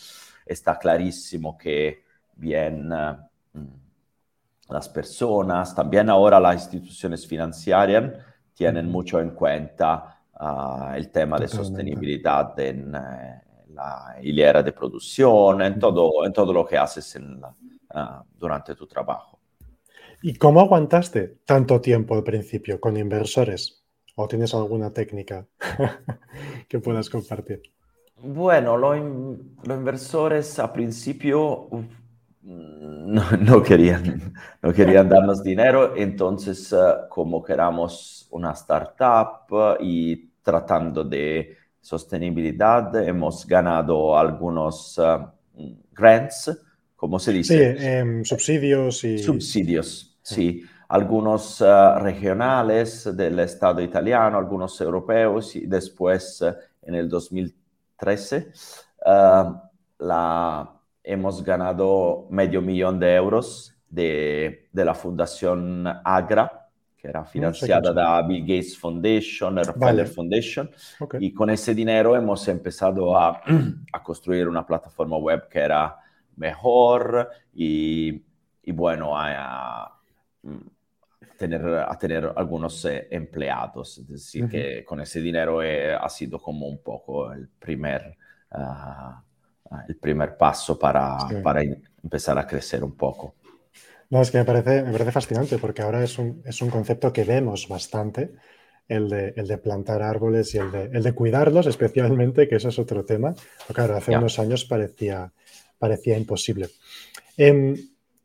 está 0.45 0.77
clarísimo 0.77 1.57
que 1.57 2.03
bien 2.35 2.91
uh, 2.91 3.15
las 4.67 4.89
personas, 4.89 5.73
también 5.73 6.09
ahora 6.09 6.41
las 6.41 6.55
instituciones 6.55 7.25
financieras 7.25 8.11
tienen 8.53 8.91
mucho 8.91 9.21
en 9.21 9.29
cuenta 9.29 10.19
uh, 10.37 10.93
el 10.93 11.09
tema 11.09 11.37
Totalmente. 11.37 11.39
de 11.39 11.47
sostenibilidad 11.47 12.59
en... 12.59 12.95
Uh, 12.95 13.42
la 13.73 14.17
hilera 14.21 14.63
de 14.63 14.71
producción, 14.71 15.61
en 15.61 15.79
todo, 15.79 16.25
en 16.25 16.33
todo 16.33 16.53
lo 16.53 16.65
que 16.65 16.77
haces 16.77 17.15
en 17.15 17.41
la, 17.41 17.49
uh, 17.49 18.23
durante 18.37 18.75
tu 18.75 18.87
trabajo. 18.87 19.39
¿Y 20.21 20.35
cómo 20.35 20.61
aguantaste 20.61 21.39
tanto 21.45 21.81
tiempo 21.81 22.15
al 22.15 22.23
principio 22.23 22.79
con 22.79 22.95
inversores? 22.97 23.83
¿O 24.15 24.27
tienes 24.27 24.53
alguna 24.53 24.93
técnica 24.93 25.45
que 26.67 26.79
puedas 26.79 27.09
compartir? 27.09 27.61
Bueno, 28.21 28.77
los 28.77 28.97
in, 28.97 29.57
lo 29.63 29.75
inversores 29.75 30.59
al 30.59 30.71
principio 30.71 31.67
no, 32.43 33.23
no, 33.39 33.63
querían, 33.63 34.33
no 34.61 34.73
querían 34.73 35.09
darnos 35.09 35.43
dinero, 35.43 35.95
entonces 35.95 36.71
uh, 36.71 37.07
como 37.09 37.43
que 37.43 37.53
éramos 37.53 38.27
una 38.31 38.51
startup 38.51 39.77
y 39.79 40.29
tratando 40.41 41.03
de 41.03 41.57
sostenibilidad 41.83 42.95
hemos 43.05 43.45
ganado 43.45 44.17
algunos 44.17 44.97
uh, 44.97 45.27
grants, 45.91 46.57
como 46.95 47.19
se 47.19 47.33
dice? 47.33 47.75
Sí, 47.77 47.85
eh, 47.85 48.21
subsidios 48.23 49.03
y... 49.03 49.19
Subsidios, 49.19 50.17
sí. 50.21 50.35
sí. 50.35 50.65
Algunos 50.87 51.59
uh, 51.59 51.99
regionales 51.99 53.15
del 53.15 53.39
Estado 53.39 53.81
italiano, 53.81 54.37
algunos 54.37 54.79
europeos 54.79 55.55
y 55.55 55.65
después 55.65 56.41
uh, 56.41 56.53
en 56.81 56.95
el 56.95 57.09
2013 57.09 58.51
la, 59.99 60.79
hemos 61.03 61.43
ganado 61.43 62.27
medio 62.29 62.61
millón 62.61 62.99
de 62.99 63.15
euros 63.15 63.75
de, 63.89 64.69
la 64.71 64.95
Fundación 64.95 65.85
Agra, 66.03 66.62
que 67.03 67.09
era 67.09 67.25
financiada 67.25 67.91
da 67.91 68.21
Bill 68.21 68.43
Gates 68.43 68.77
Foundation, 68.77 69.57
Rockefeller 69.57 70.07
Foundation, 70.07 70.71
y 71.19 71.33
con 71.33 71.49
ese 71.49 71.75
dinero 71.75 72.15
hemos 72.15 72.47
empezado 72.47 73.17
a, 73.17 73.41
a, 73.91 74.01
construir 74.01 74.47
una 74.47 74.65
plataforma 74.65 75.17
web 75.17 75.49
que 75.49 75.59
era 75.59 75.97
mejor 76.37 77.29
y, 77.53 78.23
y 78.63 78.71
bueno, 78.71 79.17
a, 79.17 79.83
a, 79.83 79.99
tener, 81.37 81.67
a 81.75 81.97
tener 81.97 82.31
algunos 82.37 82.85
eh, 82.85 83.09
empleados. 83.11 83.97
Es 83.97 84.07
decir, 84.07 84.47
que 84.47 84.85
con 84.85 85.01
ese 85.01 85.19
dinero 85.19 85.61
eh, 85.61 85.93
ha 85.93 86.07
sido 86.07 86.39
como 86.39 86.67
un 86.67 86.81
poco 86.81 87.33
el 87.33 87.49
primer, 87.49 88.15
uh, 88.51 89.81
el 89.89 89.97
primer 89.97 90.37
paso 90.37 90.79
para, 90.79 91.17
para 91.43 91.63
empezar 92.01 92.37
a 92.37 92.47
crecer 92.47 92.81
un 92.81 92.95
poco. 92.95 93.35
No, 94.13 94.21
es 94.21 94.29
que 94.29 94.37
me 94.37 94.45
parece, 94.45 94.83
me 94.83 94.91
parece 94.91 95.11
fascinante 95.11 95.57
porque 95.57 95.81
ahora 95.81 96.03
es 96.03 96.19
un, 96.19 96.43
es 96.45 96.61
un 96.61 96.69
concepto 96.69 97.11
que 97.11 97.23
vemos 97.23 97.67
bastante, 97.67 98.35
el 98.87 99.09
de, 99.09 99.33
el 99.35 99.47
de 99.47 99.57
plantar 99.57 100.03
árboles 100.03 100.53
y 100.53 100.59
el 100.59 100.71
de, 100.71 100.83
el 100.93 101.01
de, 101.01 101.13
cuidarlos 101.13 101.65
especialmente, 101.65 102.47
que 102.47 102.57
eso 102.57 102.69
es 102.69 102.77
otro 102.77 103.05
tema. 103.05 103.33
Pero 103.33 103.73
claro, 103.73 103.95
hace 103.95 104.15
unos 104.15 104.37
años 104.37 104.65
parecía, 104.65 105.33
parecía 105.79 106.15
imposible. 106.15 106.69
Eh, 107.37 107.73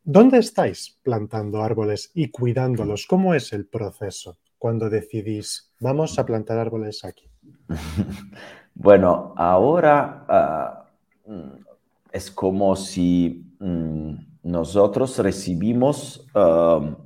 ¿Dónde 0.05 0.37
estáis 0.37 0.99
plantando 1.03 1.63
árboles 1.63 2.11
y 2.13 2.29
cuidándolos? 2.29 3.07
¿Cómo 3.07 3.33
es 3.33 3.55
el 3.55 3.65
proceso 3.65 4.37
cuando 4.59 4.91
decidís, 4.91 5.73
vamos 5.81 6.19
a 6.19 6.27
plantar 6.27 6.59
árboles 6.59 7.03
aquí? 7.03 7.31
Bueno, 8.81 9.35
ahora 9.37 10.87
uh, 11.27 11.33
es 12.13 12.31
como 12.31 12.77
si 12.77 13.45
um, 13.59 14.28
nosotros 14.49 15.19
recibimos 15.19 16.27
uh, 16.35 16.97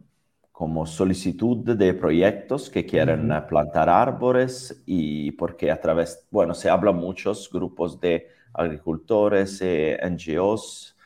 como 0.52 0.86
solicitud 0.86 1.58
de 1.76 1.92
proyectos 1.92 2.70
que 2.70 2.86
quieren 2.86 3.30
uh 3.30 3.34
-huh. 3.34 3.46
plantar 3.48 3.88
árboles 3.88 4.82
y 4.86 5.32
porque 5.32 5.70
a 5.72 5.80
través, 5.80 6.24
bueno, 6.30 6.54
se 6.54 6.70
habla 6.70 6.92
muchos 6.92 7.50
grupos 7.52 7.98
de 7.98 8.28
agricultores 8.54 9.60
y 9.60 9.96
NGOs 10.08 10.96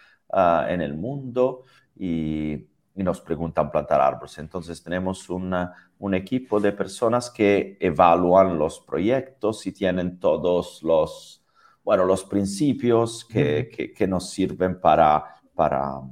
en 0.68 0.80
el 0.82 0.94
mundo 0.94 1.64
y, 1.96 2.66
y, 2.94 3.02
nos 3.02 3.20
preguntan 3.22 3.70
plantar 3.70 4.00
árboles. 4.02 4.36
Entonces 4.36 4.82
tenemos 4.82 5.30
una, 5.30 5.72
un 5.98 6.14
equipo 6.14 6.60
de 6.60 6.72
personas 6.72 7.30
que 7.30 7.78
evalúan 7.80 8.58
los 8.58 8.80
proyectos 8.80 9.66
y 9.66 9.72
tienen 9.72 10.18
todos 10.18 10.82
los, 10.82 11.42
bueno, 11.82 12.04
los 12.04 12.24
principios 12.24 13.24
que, 13.24 13.70
que, 13.74 13.94
que 13.94 14.06
nos 14.06 14.28
sirven 14.30 14.78
para, 14.80 15.24
para, 15.54 16.02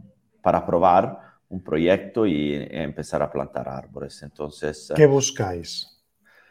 para 0.45 0.67
probar 0.67 1.19
un 1.49 1.65
proyecto 1.65 2.27
y 2.27 2.55
empezar 2.71 3.23
a 3.23 3.33
plantar 3.33 3.67
árboles. 3.67 4.23
Entonces, 4.23 4.93
¿qué 4.95 5.07
buscáis 5.07 5.89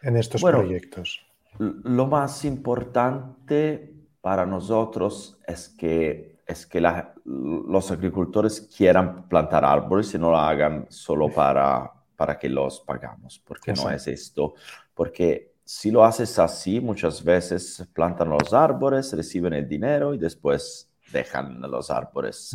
en 0.01 0.17
estos 0.17 0.41
bueno, 0.41 0.61
proyectos? 0.61 1.23
Lo 1.59 2.07
más 2.07 2.43
importante 2.43 3.93
para 4.19 4.47
nosotros 4.47 5.37
es 5.45 5.69
que 5.69 6.33
es 6.47 6.65
que 6.65 6.81
la, 6.81 7.13
los 7.23 7.91
agricultores 7.91 8.61
quieran 8.75 9.29
plantar 9.29 9.63
árboles 9.63 10.13
y 10.13 10.17
no 10.17 10.31
lo 10.31 10.37
hagan 10.37 10.87
solo 10.89 11.29
para, 11.29 11.89
para 12.17 12.37
que 12.37 12.49
los 12.49 12.81
pagamos, 12.81 13.39
porque 13.45 13.71
Exacto. 13.71 13.89
no 13.91 13.95
es 13.95 14.07
esto. 14.07 14.53
Porque 14.93 15.53
si 15.63 15.91
lo 15.91 16.03
haces 16.03 16.37
así, 16.39 16.81
muchas 16.81 17.23
veces 17.23 17.87
plantan 17.93 18.29
los 18.29 18.53
árboles, 18.53 19.13
reciben 19.13 19.53
el 19.53 19.69
dinero 19.69 20.13
y 20.13 20.17
después 20.17 20.91
dejan 21.13 21.61
los 21.61 21.89
árboles 21.89 22.53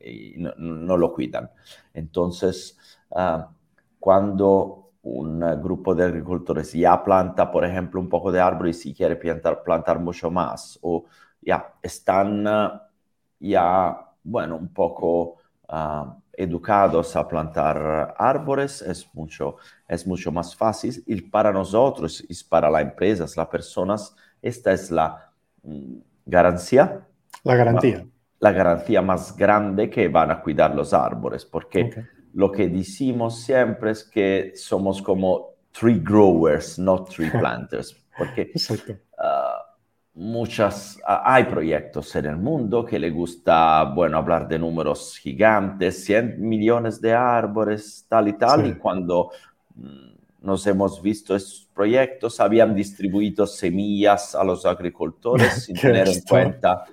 y 0.00 0.34
no, 0.36 0.96
lo 0.96 1.12
cuidan. 1.12 1.50
Entonces, 1.94 2.78
uh, 3.10 3.42
cuando 3.98 4.90
un 5.02 5.40
grupo 5.62 5.94
de 5.94 6.04
agricultores 6.04 6.72
ya 6.72 7.02
planta, 7.02 7.50
por 7.50 7.64
ejemplo, 7.64 8.00
un 8.00 8.08
poco 8.08 8.32
de 8.32 8.40
árboles 8.40 8.84
y 8.86 8.94
quiere 8.94 9.16
plantar, 9.16 10.00
mucho 10.00 10.30
más, 10.30 10.78
o 10.82 11.04
ya 11.40 11.74
están 11.80 12.44
ya, 13.38 14.12
bueno, 14.24 14.56
un 14.56 14.68
poco 14.68 15.36
educados 16.32 17.16
a 17.16 17.26
plantar 17.26 18.14
árboles, 18.18 18.82
es 18.82 19.08
mucho, 19.14 19.56
es 19.88 20.06
mucho 20.06 20.30
más 20.30 20.54
fácil. 20.54 21.02
Y 21.06 21.20
para 21.22 21.52
nosotros 21.52 22.24
y 22.28 22.44
para 22.44 22.68
las 22.70 22.82
empresas, 22.82 23.36
las 23.36 23.48
personas, 23.48 24.14
esta 24.42 24.72
es 24.72 24.90
la 24.90 25.30
mm, 25.62 25.98
garantía. 26.26 27.06
La 27.44 27.54
garantía. 27.54 28.06
La, 28.38 28.52
garantía 28.52 29.02
más 29.02 29.36
grande 29.36 29.88
que 29.88 30.08
van 30.08 30.30
a 30.30 30.40
cuidar 30.40 30.74
los 30.74 30.92
árboles, 30.92 31.44
porque 31.44 31.84
okay. 31.84 32.04
lo 32.34 32.50
que 32.52 32.68
decimos 32.68 33.40
siempre 33.40 33.92
es 33.92 34.04
que 34.04 34.52
somos 34.54 35.02
como 35.02 35.56
tree 35.78 36.00
growers, 36.00 36.78
no 36.78 37.04
tree 37.04 37.30
planters, 37.38 37.96
porque 38.16 38.52
uh, 38.54 39.66
muchas, 40.14 40.98
hay 41.04 41.44
proyectos 41.44 42.14
en 42.16 42.26
el 42.26 42.36
mundo 42.36 42.84
que 42.84 42.98
le 42.98 43.10
gusta, 43.10 43.84
bueno, 43.84 44.16
hablar 44.18 44.48
de 44.48 44.58
números 44.58 45.18
gigantes, 45.18 46.04
100 46.04 46.40
millones 46.40 47.00
de 47.00 47.12
árboles, 47.12 48.06
tal 48.08 48.28
y 48.28 48.32
tal, 48.32 48.62
sí. 48.62 48.68
y 48.68 48.74
cuando 48.74 49.30
mm, 49.74 50.16
nos 50.46 50.66
hemos 50.66 51.02
visto 51.02 51.36
estos 51.36 51.68
proyectos, 51.74 52.40
habían 52.40 52.74
distribuido 52.74 53.46
semillas 53.46 54.34
a 54.34 54.42
los 54.42 54.64
agricultores 54.64 55.52
sin 55.64 55.76
tener 55.76 56.08
en 56.08 56.22
cuenta 56.22 56.84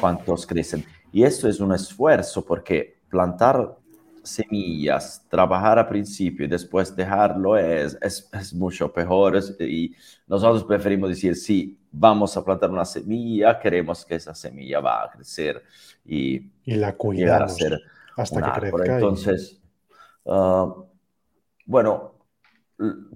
cuántos 0.00 0.46
crecen. 0.46 0.84
Y 1.12 1.22
esto 1.24 1.48
es 1.48 1.60
un 1.60 1.72
esfuerzo 1.72 2.44
porque 2.44 2.98
plantar 3.08 3.76
semillas, 4.22 5.24
trabajar 5.28 5.78
a 5.78 5.86
principio 5.86 6.46
y 6.46 6.48
después 6.48 6.96
dejarlo 6.96 7.56
es, 7.58 7.96
es, 8.00 8.28
es 8.32 8.54
mucho 8.54 8.92
peor. 8.92 9.36
Es, 9.36 9.54
y 9.60 9.94
nosotros 10.26 10.64
preferimos 10.64 11.10
decir, 11.10 11.36
sí, 11.36 11.78
vamos 11.92 12.36
a 12.36 12.44
plantar 12.44 12.70
una 12.70 12.84
semilla, 12.84 13.58
queremos 13.58 14.04
que 14.04 14.16
esa 14.16 14.34
semilla 14.34 14.80
va 14.80 15.04
a 15.04 15.10
crecer 15.10 15.62
y, 16.04 16.50
y 16.64 16.74
la 16.76 16.96
cuidamos 16.96 17.52
a 17.52 17.54
ser 17.54 17.80
hasta 18.16 18.40
que 18.40 18.50
árbol. 18.50 18.80
crezca. 18.80 18.94
Entonces, 18.94 19.60
y... 20.24 20.30
uh, 20.30 20.86
bueno, 21.66 22.14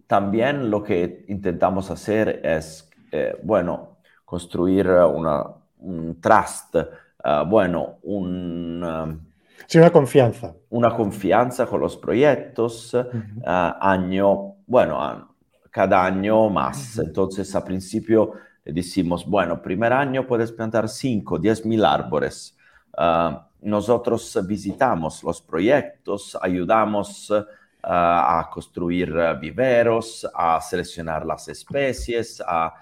también 0.07 0.71
lo 0.71 0.83
que 0.83 1.25
intentamos 1.29 1.91
hacer 1.91 2.41
es, 2.45 2.89
eh, 3.11 3.37
bueno, 3.43 3.99
construir 4.25 4.89
una, 4.89 5.43
un 5.81 6.21
trust, 6.21 6.77
uh, 6.77 7.45
bueno, 7.49 7.99
un... 8.03 8.83
Uh, 8.83 9.29
Sí, 9.67 9.77
una 9.77 9.91
confianza. 9.91 10.55
Una 10.71 10.95
confianza 10.95 11.67
con 11.67 11.81
los 11.81 11.97
proyectos, 11.97 12.95
uh 12.95 12.99
-huh. 12.99 13.39
uh, 13.43 13.77
año, 13.81 14.55
bueno, 14.67 15.35
cada 15.71 16.05
año 16.07 16.49
más. 16.49 16.97
-huh. 16.97 17.05
Entonces, 17.05 17.55
a 17.55 17.65
principio 17.65 18.33
decimos, 18.65 19.27
bueno, 19.27 19.61
primer 19.61 19.93
año 19.93 20.27
puedes 20.27 20.53
plantar 20.53 20.89
5, 20.89 21.39
10 21.39 21.67
mil 21.67 21.85
árboles. 21.85 22.57
Uh, 22.97 23.37
nosotros 23.61 24.39
visitamos 24.47 25.23
los 25.25 25.43
proyectos, 25.43 26.39
ayudamos 26.41 27.33
a 27.83 28.49
construir 28.53 29.13
viveros, 29.41 30.27
a 30.35 30.61
seleccionar 30.61 31.25
las 31.25 31.49
especies, 31.49 32.43
a, 32.47 32.75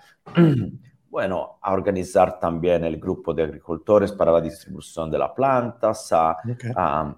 bueno, 1.11 1.59
a 1.63 1.73
organizar 1.73 2.39
también 2.39 2.85
el 2.85 2.99
grupo 2.99 3.33
de 3.33 3.45
agricultores 3.45 4.13
para 4.13 4.33
la 4.33 4.41
distribución 4.41 5.11
de 5.11 5.19
las 5.19 5.31
plantas, 5.33 6.13
a, 6.13 6.37
okay. 6.51 6.73
a, 6.77 7.17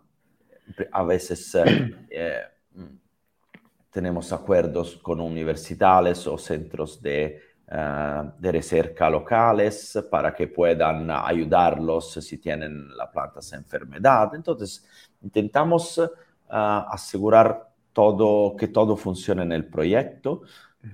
a 0.93 1.03
veces 1.03 1.57
eh, 2.11 2.43
tenemos 3.91 4.33
acuerdos 4.33 4.97
con 4.99 5.21
universidades 5.21 6.27
o 6.27 6.39
centros 6.39 7.01
de 7.03 7.41
uh, 7.71 8.31
de 8.39 8.53
recerca 8.53 9.11
locales 9.11 9.99
para 10.11 10.35
que 10.35 10.49
puedan 10.49 11.11
ayudarlos 11.11 12.13
si 12.13 12.39
tienen 12.39 12.97
las 12.97 13.09
plantas 13.09 13.53
enfermedad. 13.53 14.35
Entonces, 14.35 14.87
intentamos 15.23 15.99
uh, 15.99 16.09
asegurar 16.49 17.69
todo, 17.93 18.55
que 18.57 18.69
todo 18.69 18.97
funcione 18.97 19.43
en 19.43 19.53
el 19.53 19.67
proyecto 19.67 20.43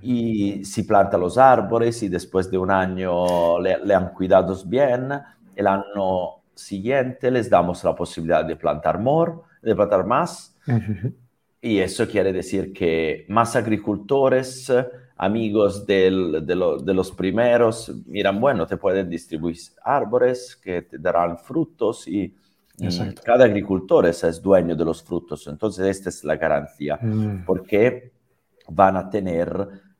y 0.01 0.65
si 0.65 0.83
planta 0.83 1.17
los 1.17 1.37
árboles 1.37 2.01
y 2.03 2.09
después 2.09 2.49
de 2.49 2.57
un 2.57 2.71
año 2.71 3.59
le, 3.59 3.77
le 3.85 3.93
han 3.93 4.09
cuidado 4.09 4.55
bien, 4.65 5.11
el 5.55 5.67
año 5.67 6.41
siguiente 6.53 7.29
les 7.31 7.49
damos 7.49 7.83
la 7.83 7.95
posibilidad 7.95 8.43
de 8.43 8.55
plantar 8.55 8.99
more, 8.99 9.33
de 9.61 9.75
plantar 9.75 10.05
más. 10.05 10.55
Uh 10.67 10.71
-huh. 10.71 11.13
Y 11.61 11.79
eso 11.79 12.07
quiere 12.07 12.31
decir 12.31 12.73
que 12.73 13.25
más 13.29 13.55
agricultores 13.55 14.71
amigos 15.17 15.85
del, 15.85 16.45
de, 16.45 16.55
lo, 16.55 16.77
de, 16.77 16.93
los 16.93 17.11
primeros 17.11 17.91
miran, 18.05 18.39
bueno, 18.39 18.67
te 18.67 18.77
pueden 18.77 19.09
distribuir 19.09 19.55
árboles 19.83 20.55
que 20.55 20.83
te 20.83 20.97
darán 20.97 21.37
frutos 21.37 22.07
y 22.07 22.35
Exacto. 22.79 23.21
cada 23.23 23.45
agricultor 23.45 24.05
es, 24.05 24.41
dueño 24.41 24.75
de 24.75 24.85
los 24.85 25.01
frutos. 25.01 25.47
Entonces, 25.47 25.85
esta 25.87 26.09
es 26.09 26.23
la 26.23 26.35
garantía, 26.35 26.99
mm. 27.01 27.45
porque 27.45 28.11
van 28.69 28.97
a 28.97 29.09
tener, 29.09 29.49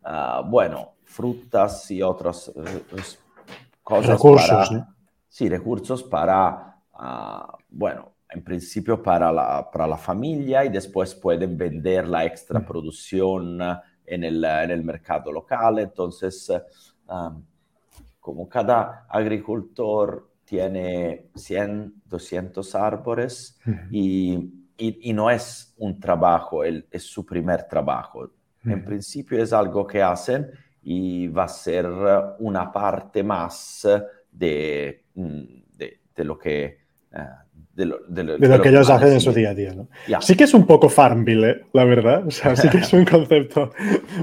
uh, 0.03 0.43
bueno, 0.47 0.95
frutas 1.03 1.89
y 1.91 2.01
otras 2.01 2.49
uh, 2.49 2.61
cosas 3.83 4.09
recursos, 4.09 4.49
para, 4.49 4.65
¿sí? 4.65 4.75
sí, 5.27 5.49
recursos 5.49 6.03
para, 6.03 6.77
uh, 6.93 7.57
bueno, 7.69 8.13
en 8.29 8.43
principio 8.43 9.01
para 9.01 9.31
la, 9.31 9.69
para 9.71 9.87
la 9.87 9.97
familia 9.97 10.65
y 10.65 10.69
después 10.69 11.15
pueden 11.15 11.57
vender 11.57 12.07
la 12.07 12.25
extra 12.25 12.59
mm. 12.59 12.65
producción 12.65 13.59
en 14.05 14.23
el, 14.23 14.43
en 14.43 14.71
el 14.71 14.83
mercado 14.83 15.31
local. 15.31 15.79
Entonces, 15.79 16.51
um, 17.07 17.43
como 18.19 18.49
cada 18.49 19.05
agricultor 19.09 20.31
tiene 20.43 21.29
100, 21.35 22.01
200 22.05 22.75
árboles 22.75 23.59
y, 23.91 24.33
y, 24.77 25.09
y, 25.09 25.13
no 25.13 25.29
es 25.29 25.73
un 25.77 25.99
trabajo, 25.99 26.63
el, 26.63 26.87
es 26.91 27.03
su 27.03 27.25
primer 27.25 27.67
trabajo. 27.67 28.29
En 28.65 28.83
principio 28.83 29.41
es 29.41 29.53
algo 29.53 29.85
que 29.85 30.01
hacen 30.01 30.49
y 30.83 31.27
va 31.27 31.45
a 31.45 31.47
ser 31.47 31.85
una 32.39 32.71
parte 32.71 33.23
más 33.23 33.87
de, 34.31 35.03
mm, 35.13 35.43
de, 35.77 35.99
de 36.15 36.23
lo 36.23 36.37
que... 36.37 36.79
Uh, 37.11 37.45
de 37.75 37.85
lo, 37.85 37.99
de 38.07 38.23
lo, 38.23 38.37
de 38.37 38.47
lo 38.47 38.55
que, 38.57 38.61
que 38.63 38.69
ellos 38.69 38.89
hacen 38.89 39.11
en 39.11 39.19
su 39.19 39.33
día 39.33 39.49
a 39.49 39.53
día. 39.53 39.73
¿no? 39.73 39.89
Yeah. 40.07 40.21
Sí 40.21 40.35
que 40.37 40.45
es 40.45 40.53
un 40.53 40.65
poco 40.65 40.87
Farmville, 40.87 41.49
¿eh? 41.49 41.61
la 41.73 41.83
verdad. 41.83 42.25
O 42.25 42.31
sea, 42.31 42.55
sí 42.55 42.69
que 42.69 42.77
es 42.77 42.93
un 42.93 43.03
concepto 43.11 43.71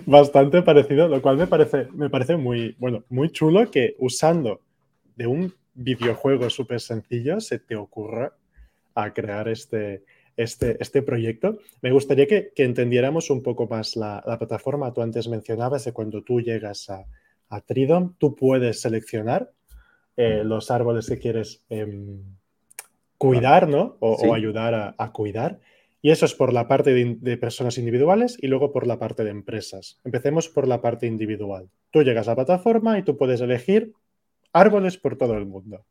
bastante 0.07 0.63
parecido, 0.63 1.07
lo 1.07 1.21
cual 1.21 1.37
me 1.37 1.47
parece, 1.47 1.89
me 1.93 2.09
parece 2.09 2.37
muy, 2.37 2.75
bueno, 2.79 3.05
muy 3.11 3.31
chulo 3.31 3.71
que 3.71 3.95
usando 3.99 4.63
de 5.17 5.27
un 5.27 5.55
videojuego 5.75 6.49
súper 6.49 6.81
sencillo 6.81 7.41
se 7.41 7.59
te 7.59 7.77
ocurra 7.77 8.33
a 8.95 9.13
crear 9.13 9.49
este, 9.49 10.05
este, 10.37 10.77
este 10.81 11.03
proyecto. 11.03 11.59
Me 11.81 11.93
gustaría 11.93 12.27
que, 12.27 12.53
que 12.55 12.65
entendiéramos 12.65 13.31
un 13.31 13.43
poco 13.43 13.67
más 13.67 13.97
la, 13.97 14.23
la, 14.27 14.39
plataforma. 14.39 14.93
Tú 14.93 15.03
antes 15.03 15.29
mencionabas 15.29 15.85
de 15.85 15.93
cuando 15.93 16.23
tú 16.23 16.41
llegas 16.41 16.89
a, 16.91 17.05
a 17.49 17.61
Tridom, 17.61 18.15
tú 18.19 18.35
puedes 18.35 18.81
seleccionar 18.81 19.51
eh, 20.17 20.43
los 20.45 20.71
árboles 20.71 21.09
que 21.09 21.19
quieres 21.19 21.65
eh, 21.71 21.87
cuidar, 23.19 23.69
¿no? 23.69 23.97
O, 24.01 24.19
sí. 24.19 24.27
o 24.27 24.35
ayudar 24.35 24.75
a, 24.75 24.95
a, 24.99 25.13
cuidar. 25.13 25.61
Y 26.01 26.11
eso 26.11 26.27
es 26.27 26.35
por 26.35 26.53
la 26.53 26.67
parte 26.67 26.93
de, 26.93 27.17
de, 27.21 27.37
personas 27.37 27.79
individuales 27.79 28.37
y 28.41 28.49
luego 28.49 28.73
por 28.73 28.87
la 28.87 28.99
parte 28.99 29.25
de 29.25 29.31
empresas. 29.31 30.01
Empecemos 30.05 30.49
por 30.49 30.67
la 30.67 30.81
parte 30.81 31.07
individual. 31.07 31.69
Tú 31.91 32.03
llegas 32.03 32.27
a 32.27 32.33
la 32.33 32.37
plataforma 32.37 32.99
y 32.99 33.03
tú 33.05 33.17
puedes 33.17 33.41
elegir 33.41 33.93
árboles 34.53 34.97
por 34.97 35.17
todo 35.17 35.35
el 35.35 35.47
mundo. 35.47 35.85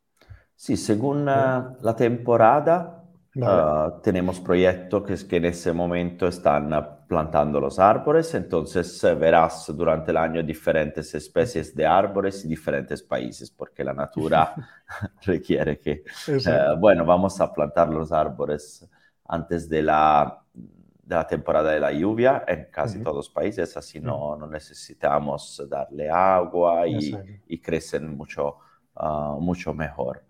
Sí, 0.54 0.76
según 0.76 1.22
uh, 1.22 1.76
la 1.82 1.96
temporada, 1.96 3.01
Vale. 3.34 3.96
Uh, 3.96 4.00
tenemos 4.02 4.40
proyectos 4.40 5.04
que, 5.04 5.28
que, 5.28 5.36
en 5.36 5.46
ese 5.46 5.72
momento 5.72 6.26
están 6.26 6.68
plantando 7.08 7.60
los 7.60 7.78
árboles, 7.78 8.34
entonces 8.34 9.02
uh, 9.04 9.18
verás 9.18 9.72
durante 9.74 10.10
el 10.10 10.18
año 10.18 10.42
diferentes 10.42 11.14
especies 11.14 11.74
de 11.74 11.86
árboles 11.86 12.44
y 12.44 12.48
diferentes 12.48 13.02
países, 13.02 13.50
porque 13.50 13.84
la 13.84 13.94
natura 13.94 14.54
requiere 15.22 15.78
que, 15.78 16.04
uh, 16.28 16.78
bueno, 16.78 17.06
vamos 17.06 17.40
a 17.40 17.50
plantar 17.50 17.88
los 17.88 18.12
árboles 18.12 18.86
antes 19.26 19.66
de 19.66 19.82
la, 19.82 20.38
de 20.52 21.14
la 21.14 21.26
temporada 21.26 21.70
de 21.72 21.80
la 21.80 21.90
lluvia 21.90 22.44
en 22.46 22.68
casi 22.70 22.98
-huh. 22.98 23.02
todos 23.02 23.16
los 23.16 23.30
países, 23.30 23.74
así 23.78 23.98
no, 23.98 24.36
no 24.36 24.46
necesitamos 24.46 25.66
darle 25.70 26.10
agua 26.10 26.86
y, 26.86 27.16
y 27.48 27.58
crecen 27.58 28.14
mucho, 28.14 28.58
mucho 29.40 29.72
mejor. 29.72 30.22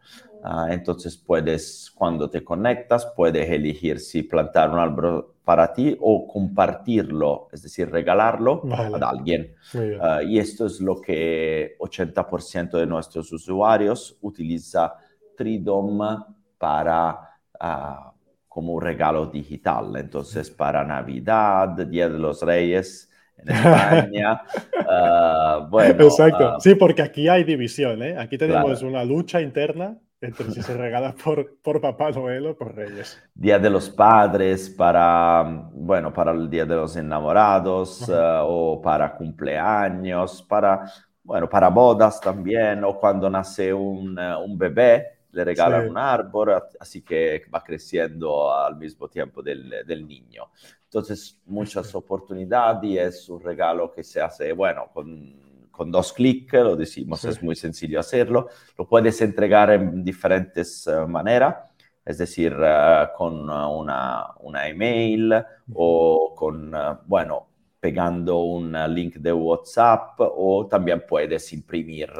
Uh, 0.44 0.72
entonces 0.72 1.16
puedes, 1.16 1.88
cuando 1.94 2.28
te 2.28 2.42
conectas, 2.42 3.06
puedes 3.14 3.48
elegir 3.48 4.00
si 4.00 4.24
plantar 4.24 4.70
un 4.70 4.78
árbol 4.80 5.34
para 5.44 5.72
ti 5.72 5.96
o 6.00 6.26
compartirlo, 6.26 7.48
es 7.52 7.62
decir, 7.62 7.88
regalarlo 7.88 8.60
vale. 8.64 8.98
a 9.00 9.08
alguien. 9.08 9.54
Uh, 9.72 10.22
y 10.26 10.40
esto 10.40 10.66
es 10.66 10.80
lo 10.80 11.00
que 11.00 11.76
80% 11.78 12.70
de 12.72 12.86
nuestros 12.86 13.32
usuarios 13.32 14.18
utiliza 14.20 14.94
Tridom 15.36 16.24
para 16.58 17.38
uh, 17.60 18.10
como 18.48 18.72
un 18.72 18.82
regalo 18.82 19.26
digital. 19.26 19.94
Entonces, 19.96 20.50
para 20.50 20.84
Navidad, 20.84 21.68
Día 21.86 22.08
de 22.08 22.18
los 22.18 22.42
Reyes, 22.42 23.08
en 23.38 23.48
España. 23.54 24.42
uh, 24.80 25.68
bueno, 25.68 26.02
Exacto. 26.02 26.58
Sí, 26.58 26.74
porque 26.74 27.02
aquí 27.02 27.28
hay 27.28 27.44
división, 27.44 28.02
¿eh? 28.02 28.16
Aquí 28.18 28.36
tenemos 28.36 28.80
claro. 28.80 28.88
una 28.88 29.04
lucha 29.04 29.40
interna 29.40 29.96
entre 30.22 30.50
si 30.52 30.62
se 30.62 30.74
regala 30.76 31.12
por, 31.12 31.56
por 31.56 31.80
Papá 31.80 32.10
Noel 32.12 32.46
o 32.46 32.56
por 32.56 32.74
Reyes. 32.74 33.20
Día 33.34 33.58
de 33.58 33.68
los 33.68 33.90
Padres 33.90 34.70
para, 34.70 35.42
bueno, 35.72 36.12
para 36.12 36.30
el 36.32 36.48
Día 36.48 36.64
de 36.64 36.76
los 36.76 36.96
Enamorados 36.96 38.08
uh 38.08 38.12
-huh. 38.12 38.44
uh, 38.44 38.76
o 38.76 38.80
para 38.80 39.14
cumpleaños, 39.14 40.42
para, 40.42 40.84
bueno, 41.24 41.48
para 41.48 41.68
bodas 41.68 42.20
también 42.20 42.84
o 42.84 42.98
cuando 42.98 43.28
nace 43.28 43.72
un, 43.72 44.18
un 44.18 44.56
bebé 44.56 45.18
le 45.32 45.44
regalan 45.44 45.84
sí. 45.84 45.88
un 45.88 45.96
árbol, 45.96 46.62
así 46.78 47.02
que 47.02 47.42
va 47.52 47.64
creciendo 47.64 48.54
al 48.54 48.76
mismo 48.76 49.08
tiempo 49.08 49.42
del, 49.42 49.82
del 49.86 50.06
niño. 50.06 50.50
Entonces, 50.84 51.40
muchas 51.46 51.94
oportunidades 51.94 52.84
y 52.84 52.98
es 52.98 53.28
un 53.30 53.40
regalo 53.40 53.90
que 53.90 54.04
se 54.04 54.20
hace, 54.20 54.52
bueno, 54.52 54.90
con 54.92 55.51
con 55.72 55.90
dos 55.90 56.12
clics, 56.12 56.52
lo 56.52 56.76
decimos, 56.76 57.20
sí. 57.20 57.28
es 57.28 57.42
muy 57.42 57.56
sencillo 57.56 57.98
hacerlo. 57.98 58.48
Lo 58.78 58.86
puedes 58.86 59.20
entregar 59.22 59.70
en 59.70 60.04
diferentes 60.04 60.86
uh, 60.86 61.08
maneras, 61.08 61.56
es 62.04 62.18
decir, 62.18 62.54
uh, 62.54 63.16
con 63.16 63.48
una, 63.50 64.26
una, 64.40 64.68
email 64.68 65.42
o 65.74 66.34
con, 66.36 66.74
uh, 66.74 66.98
bueno, 67.06 67.48
pegando 67.80 68.38
un 68.40 68.72
link 68.94 69.16
de 69.16 69.32
WhatsApp 69.32 70.14
o 70.20 70.68
también 70.68 71.02
puedes 71.08 71.52
imprimir 71.52 72.12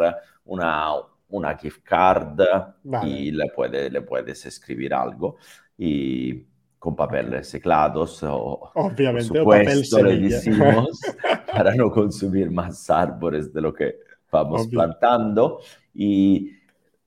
una, 0.47 0.95
una 1.29 1.57
gift 1.57 1.85
card 1.85 2.41
vale. 2.83 3.09
y 3.09 3.31
le, 3.31 3.49
puede, 3.55 3.91
le 3.91 4.01
puedes 4.01 4.45
escribir 4.47 4.93
algo. 4.95 5.37
Y 5.79 6.47
con 6.83 6.97
papel 6.97 7.31
reciclados 7.31 8.25
o 8.25 8.73
Obviamente, 8.75 9.23
supuesto, 9.23 9.99
o 9.99 10.01
papel 10.01 10.21
le 10.21 10.29
decimos, 10.29 11.01
para 11.53 11.77
no 11.77 11.93
consumir 11.93 12.51
más 12.51 12.91
árboles 12.91 13.53
de 13.53 13.61
lo 13.61 13.73
que 13.73 13.99
vamos 14.33 14.63
Obvio. 14.63 14.81
plantando. 14.81 15.61
Y 15.95 16.51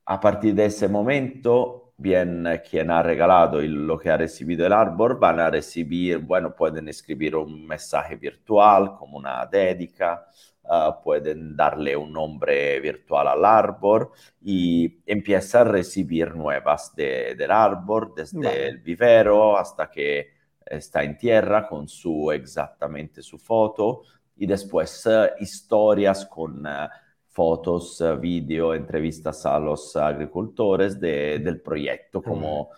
a 0.05 0.17
partir 0.17 0.55
de 0.55 0.67
ese 0.67 0.87
momento, 0.87 1.91
bien 1.97 2.47
quien 2.69 2.89
ha 2.89 3.03
regalado 3.03 3.61
lo 3.61 3.99
que 3.99 4.09
ha 4.09 4.15
recibido 4.15 4.65
el 4.65 4.71
árbol 4.71 5.17
van 5.17 5.41
a 5.41 5.49
recibir, 5.49 6.19
bueno, 6.19 6.55
pueden 6.55 6.87
escribir 6.87 7.35
un 7.35 7.67
mensaje 7.67 8.15
virtual 8.15 8.95
como 8.95 9.17
una 9.17 9.45
dedica, 9.45 10.25
uh, 10.69 11.03
pueden 11.03 11.55
darle 11.55 11.95
un 11.95 12.11
nombre 12.11 12.79
virtual 12.79 13.27
al 13.27 13.45
árbol 13.45 14.09
y 14.41 15.01
empieza 15.05 15.61
a 15.61 15.63
recibir 15.65 16.35
nuevas 16.35 16.95
de, 16.95 17.35
del 17.35 17.51
árbol, 17.51 18.13
desde 18.15 18.39
vale. 18.39 18.67
el 18.67 18.77
vivero 18.79 19.57
hasta 19.57 19.89
que 19.89 20.27
está 20.65 21.03
en 21.03 21.17
tierra 21.17 21.67
con 21.67 21.87
su 21.87 22.31
exactamente 22.31 23.21
su 23.21 23.37
foto 23.37 24.01
y 24.35 24.45
después 24.45 25.05
uh, 25.05 25.41
historias 25.41 26.25
con 26.25 26.65
uh, 26.65 26.89
fotos, 27.27 28.01
video, 28.21 28.73
entrevistas 28.73 29.45
a 29.45 29.59
los 29.59 29.95
agricultores 29.97 30.99
de, 30.99 31.39
del 31.39 31.59
proyecto, 31.59 32.21
como, 32.21 32.69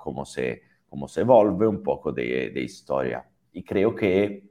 como, 0.00 0.24
se, 0.24 0.62
como 0.88 1.06
se 1.06 1.20
evolve 1.20 1.68
un 1.68 1.80
poco 1.80 2.10
de, 2.10 2.50
de 2.50 2.60
historia. 2.60 3.24
Y 3.52 3.62
creo 3.62 3.94
que 3.94 4.50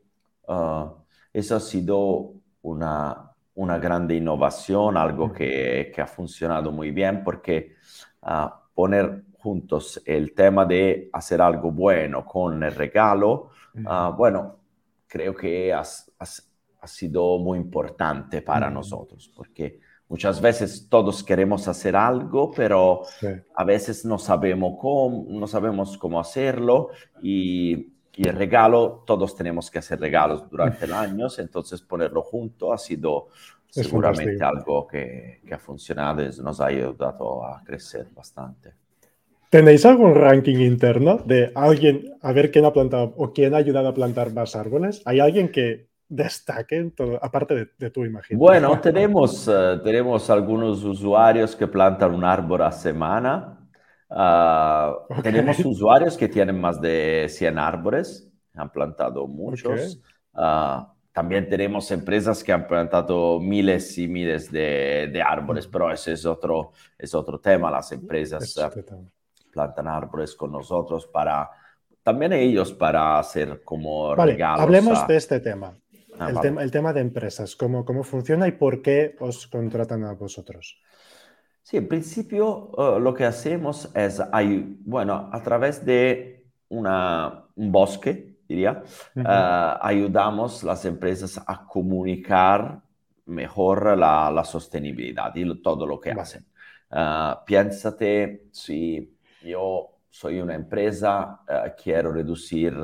eso 1.33 1.55
ha 1.55 1.59
sido 1.59 2.35
una, 2.63 3.31
una 3.55 3.77
grande 3.77 4.15
innovación, 4.15 4.97
algo 4.97 5.31
que, 5.31 5.91
que, 5.93 6.01
ha 6.01 6.07
funcionado 6.07 6.71
muy 6.71 6.91
bien 6.91 7.23
porque 7.23 7.75
uh, 8.23 8.49
poner 8.73 9.23
juntos 9.37 10.01
el 10.05 10.33
tema 10.33 10.65
de 10.65 11.09
hacer 11.13 11.41
algo 11.41 11.71
bueno 11.71 12.25
con 12.25 12.63
el 12.63 12.73
regalo, 12.73 13.51
uh, 13.75 14.13
bueno, 14.15 14.59
creo 15.07 15.35
que 15.35 15.71
ha, 15.71 15.81
ha, 15.81 16.25
ha, 16.81 16.87
sido 16.87 17.37
muy 17.37 17.59
importante 17.59 18.41
para 18.41 18.69
nosotros 18.69 19.31
porque 19.35 19.79
muchas 20.07 20.41
veces 20.41 20.87
todos 20.89 21.23
queremos 21.23 21.67
hacer 21.67 21.95
algo, 21.95 22.51
pero 22.51 23.01
sí. 23.19 23.27
a 23.55 23.63
veces 23.63 24.05
no 24.05 24.17
sabemos 24.17 24.77
cómo, 24.79 25.25
no 25.29 25.47
sabemos 25.47 25.97
cómo 25.97 26.19
hacerlo 26.19 26.89
y 27.21 27.92
y 28.15 28.27
el 28.27 28.35
regalo, 28.35 29.03
todos 29.05 29.35
tenemos 29.35 29.71
que 29.71 29.79
hacer 29.79 29.99
regalos 29.99 30.49
durante 30.49 30.85
el 30.85 30.93
año, 30.93 31.27
entonces 31.37 31.81
ponerlo 31.81 32.21
junto 32.21 32.71
ha 32.71 32.77
sido 32.77 33.29
es 33.69 33.87
seguramente 33.87 34.37
fantástico. 34.37 34.77
algo 34.77 34.87
que, 34.87 35.41
que, 35.47 35.53
ha 35.53 35.57
funcionado 35.57 36.21
y 36.21 36.29
nos 36.41 36.61
ha 36.61 36.67
ayudado 36.67 37.43
a 37.43 37.63
crecer 37.63 38.07
bastante. 38.15 38.73
¿Tenéis 39.49 39.85
algún 39.85 40.13
ranking 40.15 40.57
interno 40.57 41.17
de 41.17 41.51
alguien, 41.55 42.13
a 42.21 42.31
ver 42.33 42.51
quién 42.51 42.65
ha 42.65 42.73
plantado 42.73 43.13
o 43.17 43.33
quién 43.33 43.53
ha 43.55 43.57
ayudado 43.57 43.87
a 43.87 43.93
plantar 43.93 44.31
más 44.31 44.55
árboles? 44.55 45.01
¿Hay 45.05 45.19
alguien 45.19 45.51
que 45.51 45.87
destaque, 46.07 46.77
en 46.77 46.91
todo, 46.91 47.19
aparte 47.23 47.55
de, 47.55 47.67
de 47.77 47.89
tu 47.89 48.05
imagen? 48.05 48.37
Bueno, 48.37 48.79
tenemos, 48.79 49.47
uh, 49.47 49.81
tenemos 49.83 50.29
algunos 50.29 50.83
usuarios 50.83 51.55
que 51.55 51.67
plantan 51.67 52.13
un 52.13 52.23
árbol 52.23 52.61
a 52.61 52.71
semana 52.71 53.62
Uh, 54.15 54.93
okay. 55.09 55.23
Tenemos 55.23 55.57
usuarios 55.65 56.15
que 56.15 56.29
tienen 56.29 56.61
más 56.61 56.79
de 56.79 57.25
100 57.29 57.57
árboles, 57.57 58.31
han 58.53 58.71
plantado 58.71 59.25
muchos. 59.25 59.71
Okay. 59.71 60.01
Uh, 60.35 60.85
también 61.11 61.49
tenemos 61.49 61.89
empresas 61.89 62.43
que 62.43 62.51
han 62.51 62.67
plantado 62.67 63.39
miles 63.39 63.97
y 63.97 64.07
miles 64.07 64.51
de, 64.51 65.09
de 65.11 65.21
árboles, 65.21 65.65
pero 65.67 65.91
ese 65.91 66.13
es 66.13 66.25
otro, 66.25 66.73
es 66.97 67.13
otro 67.15 67.39
tema. 67.39 67.71
Las 67.71 67.91
empresas 67.91 68.55
uh, 68.57 69.09
plantan 69.51 69.87
árboles 69.87 70.35
con 70.35 70.51
nosotros 70.51 71.07
para, 71.07 71.49
también 72.03 72.33
ellos 72.33 72.71
para 72.71 73.17
hacer 73.17 73.63
como 73.63 74.15
vale, 74.15 74.33
regalos. 74.33 74.61
Hablemos 74.61 74.99
a... 74.99 75.07
de 75.07 75.15
este 75.15 75.39
tema. 75.39 75.75
Ah, 76.19 76.29
el, 76.29 76.35
vale. 76.35 76.49
tema 76.49 76.63
el 76.63 76.69
tema 76.69 76.93
de 76.93 77.01
empresas, 77.01 77.55
cómo, 77.55 77.83
cómo 77.83 78.03
funciona 78.03 78.47
y 78.47 78.51
por 78.51 78.83
qué 78.83 79.15
os 79.19 79.47
contratan 79.47 80.03
a 80.03 80.13
vosotros. 80.13 80.79
Sí, 81.63 81.77
en 81.77 81.87
principio 81.87 82.71
uh, 82.71 82.99
lo 82.99 83.13
que 83.13 83.23
hacemos 83.23 83.89
es, 83.95 84.21
hay, 84.33 84.77
bueno, 84.83 85.29
a 85.31 85.41
través 85.41 85.85
de 85.85 86.45
una, 86.67 87.45
un 87.55 87.71
bosque, 87.71 88.35
diría, 88.47 88.83
uh, 89.15 89.21
ayudamos 89.81 90.63
las 90.63 90.83
empresas 90.83 91.41
a 91.47 91.65
comunicar 91.65 92.81
mejor 93.27 93.97
la, 93.97 94.29
la 94.29 94.43
sostenibilidad 94.43 95.33
y 95.35 95.61
todo 95.61 95.87
lo 95.87 96.01
que 96.01 96.11
hacen. 96.11 96.45
Uh, 96.91 97.45
piénsate, 97.45 98.49
si 98.51 99.17
yo 99.41 99.99
soy 100.09 100.41
una 100.41 100.55
empresa, 100.55 101.39
quiero 101.81 102.11
reducir 102.11 102.75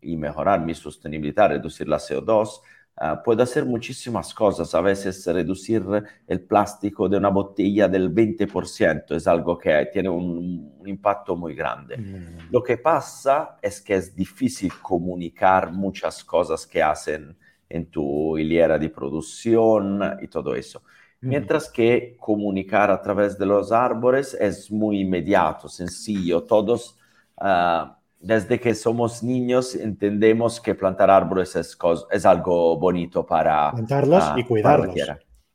y 0.00 0.16
mejorar 0.16 0.60
mi 0.60 0.74
sostenibilidad, 0.74 1.50
reducir 1.50 1.86
la 1.86 1.98
CO2, 1.98 2.60
uh, 3.00 3.22
puedo 3.24 3.42
hacer 3.42 3.64
muchísimas 3.64 4.32
cosas. 4.34 4.74
A 4.74 4.80
veces 4.80 5.26
reducir 5.26 5.84
el 6.26 6.40
plástico 6.42 7.08
de 7.08 7.16
una 7.18 7.28
botella 7.30 7.88
del 7.88 8.10
20% 8.10 9.14
es 9.14 9.26
algo 9.26 9.58
que 9.58 9.88
tiene 9.92 10.08
un, 10.08 10.74
un 10.78 10.88
impacto 10.88 11.36
muy 11.36 11.54
grande. 11.54 11.98
Mm, 11.98 12.50
Lo 12.50 12.62
que 12.62 12.78
pasa 12.78 13.58
es 13.60 13.80
que 13.80 13.94
es 13.96 14.14
difícil 14.14 14.72
comunicar 14.80 15.72
muchas 15.72 16.22
cosas 16.24 16.66
que 16.66 16.82
hacen 16.82 17.36
en 17.68 17.86
tu 17.90 18.38
hilera 18.38 18.78
de 18.78 18.90
producción 18.90 20.00
y 20.22 20.28
todo 20.28 20.54
eso. 20.54 20.82
mm, 21.22 21.28
Mientras 21.28 21.68
que 21.68 22.16
comunicar 22.20 22.90
a 22.90 23.02
través 23.02 23.36
de 23.36 23.46
los 23.46 23.72
árboles 23.72 24.34
es 24.34 24.70
muy 24.70 25.00
inmediato, 25.00 25.68
sencillo. 25.68 26.44
Todos, 26.44 26.96
ah, 27.38 27.98
desde 28.26 28.58
que 28.58 28.74
somos 28.74 29.22
niños, 29.22 29.76
entendemos 29.76 30.60
que 30.60 30.74
plantar 30.74 31.10
árboles 31.10 31.54
es, 31.54 31.78
es 32.10 32.26
algo 32.26 32.76
bonito 32.76 33.24
para, 33.24 33.70
Plantarlos 33.70 34.24
ah, 34.24 34.34
y 34.36 34.42
cuidarlos. 34.42 34.96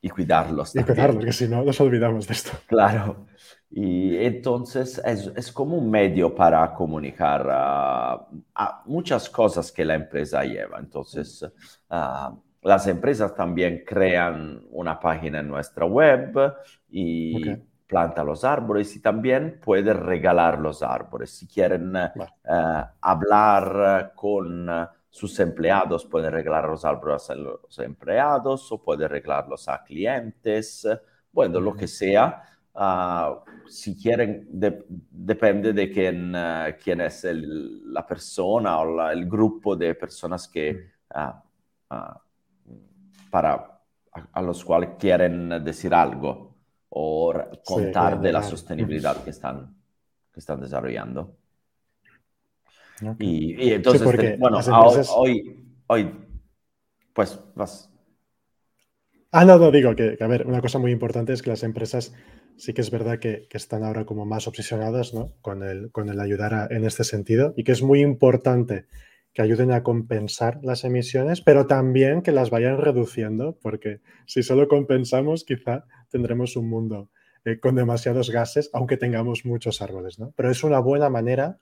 Y 0.00 0.08
cuidarlos. 0.08 0.74
Y 0.74 0.82
cuidarlos, 0.82 1.24
que 1.24 1.32
si 1.32 1.48
no 1.48 1.62
nos 1.62 1.78
olvidamos 1.80 2.26
de 2.26 2.32
esto. 2.32 2.52
Claro. 2.66 3.26
Y 3.70 4.16
entonces 4.16 5.00
es, 5.04 5.30
es 5.36 5.52
como 5.52 5.76
un 5.76 5.90
medio 5.90 6.34
para 6.34 6.72
comunicar 6.72 7.46
a 7.50 8.82
muchas 8.86 9.28
cosas 9.28 9.70
que 9.70 9.84
la 9.84 9.94
empresa 9.94 10.42
lleva. 10.42 10.78
Entonces, 10.78 11.46
ah, 11.90 12.34
las 12.62 12.86
empresas 12.86 13.34
también 13.34 13.82
crean 13.86 14.62
una 14.70 14.98
página 14.98 15.40
en 15.40 15.48
nuestra 15.48 15.84
web 15.84 16.54
y. 16.90 17.50
planta 17.92 18.24
los 18.24 18.44
árboles 18.44 18.96
y 18.96 19.00
también 19.00 19.60
puede 19.62 19.92
regalar 19.92 20.58
los 20.58 20.82
árboles. 20.82 21.30
Si 21.30 21.46
quieren 21.46 21.94
eh, 21.96 22.10
eh, 22.44 22.84
hablar 23.00 24.12
con 24.14 24.68
eh, 24.68 24.86
sus 25.10 25.38
empleados, 25.40 26.06
pueden 26.06 26.32
regalar 26.32 26.68
los 26.68 26.84
árboles 26.84 27.28
a 27.30 27.34
los 27.34 27.78
empleados 27.78 28.70
o 28.72 28.82
pueden 28.82 29.08
regalarlos 29.10 29.68
a 29.68 29.82
clientes, 29.84 30.88
bueno, 31.32 31.60
lo 31.60 31.76
que 31.76 31.86
sea. 31.88 32.42
Ah, 32.74 33.38
si 33.68 33.94
quieren, 33.96 34.46
de- 34.50 34.84
depende 34.88 35.72
de 35.74 35.90
quién, 35.90 36.34
quién 36.82 37.00
es 37.02 37.24
el- 37.24 37.92
la 37.92 38.06
persona 38.06 38.78
o 38.80 38.96
la- 38.96 39.12
el 39.12 39.26
grupo 39.28 39.76
de 39.76 39.94
personas 39.94 40.48
que, 40.48 40.92
ah, 41.14 41.42
ah, 41.90 42.20
para, 43.30 43.54
a, 44.12 44.28
a 44.32 44.42
los 44.42 44.64
cuales 44.64 44.90
quieren 44.98 45.48
decir 45.64 45.94
algo 45.94 46.51
o 46.94 47.32
re- 47.32 47.48
Sí, 47.52 47.58
contar 47.64 48.20
de 48.20 48.32
la 48.32 48.42
sostenibilidad 48.42 49.24
que 49.24 49.30
están, 49.30 49.74
que 50.32 50.40
están 50.40 50.60
desarrollando. 50.60 51.36
Ok. 53.02 53.16
Y, 53.20 53.54
y 53.62 53.72
entonces, 53.72 54.02
porque 54.02 54.22
te- 54.32 54.36
bueno, 54.36 54.58
empresas- 54.58 55.10
hoy, 55.16 55.64
hoy, 55.86 56.10
pues 57.14 57.38
vas. 57.54 57.88
Ah, 59.30 59.44
no, 59.46 59.58
no, 59.58 59.70
digo 59.70 59.96
que, 59.96 60.16
que, 60.18 60.24
a 60.24 60.26
ver, 60.26 60.46
una 60.46 60.60
cosa 60.60 60.78
muy 60.78 60.90
importante 60.92 61.32
es 61.32 61.40
que 61.42 61.48
las 61.50 61.62
empresas 61.62 62.14
sí 62.58 62.74
que 62.74 62.82
es 62.82 62.90
verdad 62.90 63.18
que, 63.18 63.46
que 63.48 63.56
están 63.56 63.82
ahora 63.82 64.04
como 64.04 64.26
más 64.26 64.46
obsesionadas 64.46 65.14
¿no? 65.14 65.32
con, 65.40 65.62
el, 65.62 65.90
con 65.90 66.10
el 66.10 66.20
ayudar 66.20 66.52
a- 66.54 66.66
en 66.70 66.84
este 66.84 67.02
sentido 67.04 67.54
y 67.56 67.64
que 67.64 67.72
es 67.72 67.82
muy 67.82 68.00
importante 68.02 68.84
que 69.32 69.40
ayuden 69.40 69.72
a 69.72 69.82
compensar 69.82 70.58
las 70.62 70.84
emisiones, 70.84 71.40
pero 71.40 71.66
también 71.66 72.20
que 72.20 72.32
las 72.32 72.50
vayan 72.50 72.76
reduciendo, 72.76 73.56
porque 73.62 74.02
si 74.26 74.42
solo 74.42 74.68
compensamos, 74.68 75.44
quizá 75.44 75.86
tendremos 76.12 76.54
un 76.56 76.68
mundo 76.68 77.10
eh, 77.44 77.58
con 77.58 77.74
demasiados 77.74 78.30
gases, 78.30 78.70
aunque 78.72 78.96
tengamos 78.96 79.44
muchos 79.44 79.82
árboles, 79.82 80.18
¿no? 80.20 80.32
Pero 80.36 80.50
es 80.50 80.62
una 80.62 80.78
buena 80.78 81.08
manera 81.08 81.58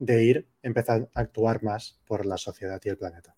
de 0.00 0.24
ir, 0.24 0.48
empezar 0.62 1.08
a 1.14 1.20
actuar 1.20 1.62
más 1.62 2.00
por 2.06 2.26
la 2.26 2.36
sociedad 2.36 2.80
y 2.84 2.88
el 2.88 2.96
planeta. 2.96 3.36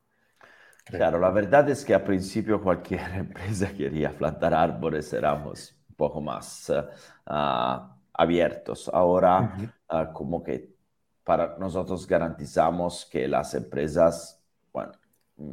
creo. 0.85 0.99
Claro, 0.99 1.19
la 1.19 1.31
verdad 1.31 1.69
es 1.69 1.85
que 1.85 1.95
al 1.95 2.05
principio 2.05 2.63
cualquier 2.63 3.13
empresa 3.15 3.73
quería 3.73 4.17
plantar 4.17 4.55
árboles, 4.55 5.13
éramos 5.13 5.75
un 5.91 5.95
poco 5.97 6.21
más 6.23 6.71
eh, 6.71 6.83
ah, 7.27 7.95
abiertos. 8.15 8.89
Ahora, 8.93 9.55
ah, 9.89 10.13
como 10.13 10.43
que 10.43 10.73
para 11.25 11.57
nosotros 11.59 12.07
garantizamos 12.07 13.07
que 13.11 13.29
las 13.29 13.55
empresas, 13.55 14.41
bueno, 14.73 14.93
mm, 15.37 15.53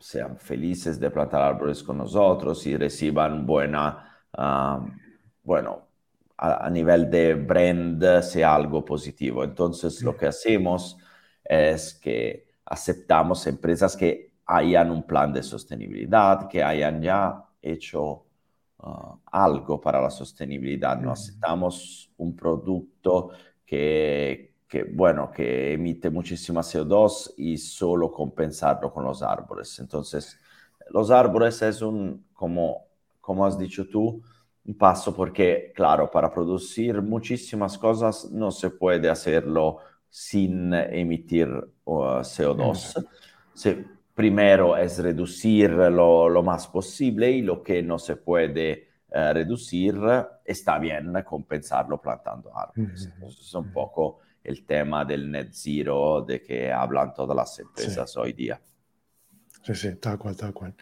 sean 0.00 0.36
felices 0.38 1.00
de 1.00 1.10
plantar 1.10 1.42
árboles 1.42 1.82
con 1.82 1.98
nosotros 1.98 2.66
y 2.66 2.76
reciban 2.76 3.46
buena, 3.46 4.07
ah, 4.38 4.86
bueno, 5.42 5.88
a, 6.36 6.66
a 6.66 6.70
nivel 6.70 7.10
de 7.10 7.34
brand 7.34 8.22
sea 8.22 8.54
algo 8.54 8.84
positivo. 8.84 9.44
Entonces, 9.44 10.02
lo 10.02 10.16
que 10.16 10.26
hacemos 10.26 10.98
es 11.44 11.94
que 11.94 12.48
aceptamos 12.66 13.46
empresas 13.46 13.96
que 13.96 14.32
hayan 14.46 14.90
un 14.90 15.02
plan 15.02 15.32
de 15.32 15.42
sostenibilidad, 15.42 16.48
que 16.48 16.62
hayan 16.62 17.02
ya 17.02 17.44
hecho 17.62 18.24
uh, 18.78 19.16
algo 19.26 19.80
para 19.80 20.00
la 20.00 20.10
sostenibilidad. 20.10 20.98
No 21.00 21.12
aceptamos 21.12 22.10
un 22.18 22.34
producto 22.36 23.30
que, 23.64 24.54
que, 24.66 24.84
bueno, 24.84 25.30
que 25.30 25.74
emite 25.74 26.10
muchísima 26.10 26.62
CO2 26.62 27.34
y 27.36 27.58
solo 27.58 28.10
compensarlo 28.12 28.92
con 28.92 29.04
los 29.04 29.22
árboles. 29.22 29.78
Entonces, 29.78 30.38
los 30.90 31.10
árboles 31.10 31.60
es 31.62 31.82
un, 31.82 32.26
como, 32.32 32.87
como 33.28 33.44
has 33.44 33.58
dicho 33.58 33.86
tú, 33.86 34.22
un 34.64 34.78
paso 34.78 35.14
porque, 35.14 35.70
claro, 35.76 36.10
para 36.10 36.32
producir 36.32 37.02
muchísimas 37.02 37.76
cosas 37.76 38.30
no 38.30 38.50
se 38.50 38.70
puede 38.70 39.10
hacerlo 39.10 39.80
sin 40.08 40.72
emitir 40.72 41.46
uh, 41.84 42.22
CO2. 42.22 43.06
Se, 43.52 43.84
primero 44.14 44.78
es 44.78 44.98
reducir 44.98 45.68
lo, 45.72 46.30
lo, 46.30 46.42
más 46.42 46.68
posible 46.68 47.30
y 47.30 47.42
lo 47.42 47.62
que 47.62 47.82
no 47.82 47.98
se 47.98 48.16
puede 48.16 48.88
uh, 49.10 49.34
reducir 49.34 50.00
está 50.42 50.78
bien 50.78 51.12
compensarlo 51.22 52.00
plantando 52.00 52.50
árboles. 52.56 53.12
Es 53.26 53.54
un 53.54 53.70
poco 53.70 54.20
el 54.42 54.64
tema 54.64 55.04
del 55.04 55.30
net 55.30 55.50
zero 55.52 56.22
de 56.22 56.42
que 56.42 56.72
hablan 56.72 57.12
todas 57.12 57.36
las 57.36 57.58
empresas 57.58 58.10
sí. 58.10 58.18
hoy 58.18 58.32
día. 58.32 58.58
Sí, 59.62 59.74
sí, 59.74 59.96
tal 59.96 60.18
cual, 60.18 60.34
tal 60.34 60.54
cual. 60.54 60.74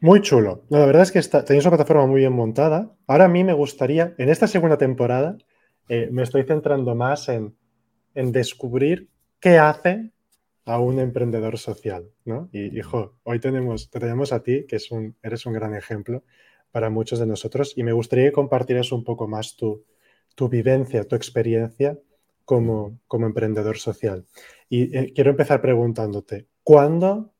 Muy 0.00 0.20
chulo. 0.20 0.64
La 0.68 0.86
verdad 0.86 1.02
es 1.02 1.12
que 1.12 1.20
tenéis 1.42 1.64
una 1.64 1.76
plataforma 1.76 2.06
muy 2.06 2.20
bien 2.20 2.32
montada. 2.32 2.94
Ahora 3.06 3.24
a 3.24 3.28
mí 3.28 3.42
me 3.42 3.52
gustaría, 3.52 4.14
en 4.18 4.28
esta 4.28 4.46
segunda 4.46 4.78
temporada, 4.78 5.36
eh, 5.88 6.08
me 6.12 6.22
estoy 6.22 6.44
centrando 6.44 6.94
más 6.94 7.28
en, 7.28 7.56
en, 8.14 8.30
descubrir 8.30 9.08
qué 9.40 9.58
hace 9.58 10.12
a 10.64 10.78
un 10.78 11.00
emprendedor 11.00 11.58
social, 11.58 12.10
¿no? 12.24 12.48
Y, 12.52 12.78
hijo, 12.78 13.18
hoy 13.24 13.40
tenemos, 13.40 13.90
te 13.90 13.98
tenemos 13.98 14.32
a 14.32 14.42
ti, 14.42 14.66
que 14.68 14.78
eres 15.22 15.46
un 15.46 15.52
gran 15.52 15.74
ejemplo 15.74 16.22
para 16.70 16.90
muchos 16.90 17.18
de 17.18 17.26
nosotros, 17.26 17.72
y 17.76 17.82
me 17.82 17.92
gustaría 17.92 18.26
que 18.26 18.32
compartieras 18.32 18.92
un 18.92 19.02
poco 19.02 19.26
más 19.26 19.56
tu, 19.56 19.84
tu 20.34 20.48
vivencia, 20.48 21.04
tu 21.04 21.16
experiencia 21.16 21.98
como, 22.44 23.00
como 23.08 23.26
emprendedor 23.26 23.78
social. 23.78 24.26
Y 24.68 24.96
eh, 24.96 25.12
quiero 25.14 25.30
empezar 25.30 25.60
preguntándote, 25.60 26.46
¿cuándo 26.62 27.32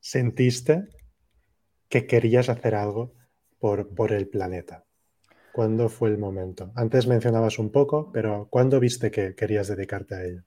sentiste 0.00 0.88
que 1.92 2.06
querías 2.06 2.48
hacer 2.48 2.74
algo 2.74 3.12
por, 3.58 3.94
por, 3.94 4.12
el 4.12 4.26
planeta? 4.26 4.86
¿Cuándo 5.52 5.90
fue 5.90 6.08
el 6.08 6.16
momento? 6.16 6.72
Antes 6.74 7.06
mencionabas 7.06 7.58
un 7.58 7.70
poco, 7.70 8.10
pero 8.10 8.48
¿cuándo 8.48 8.80
viste 8.80 9.10
que 9.10 9.34
querías 9.34 9.68
dedicarte 9.68 10.14
a 10.14 10.24
ello? 10.24 10.42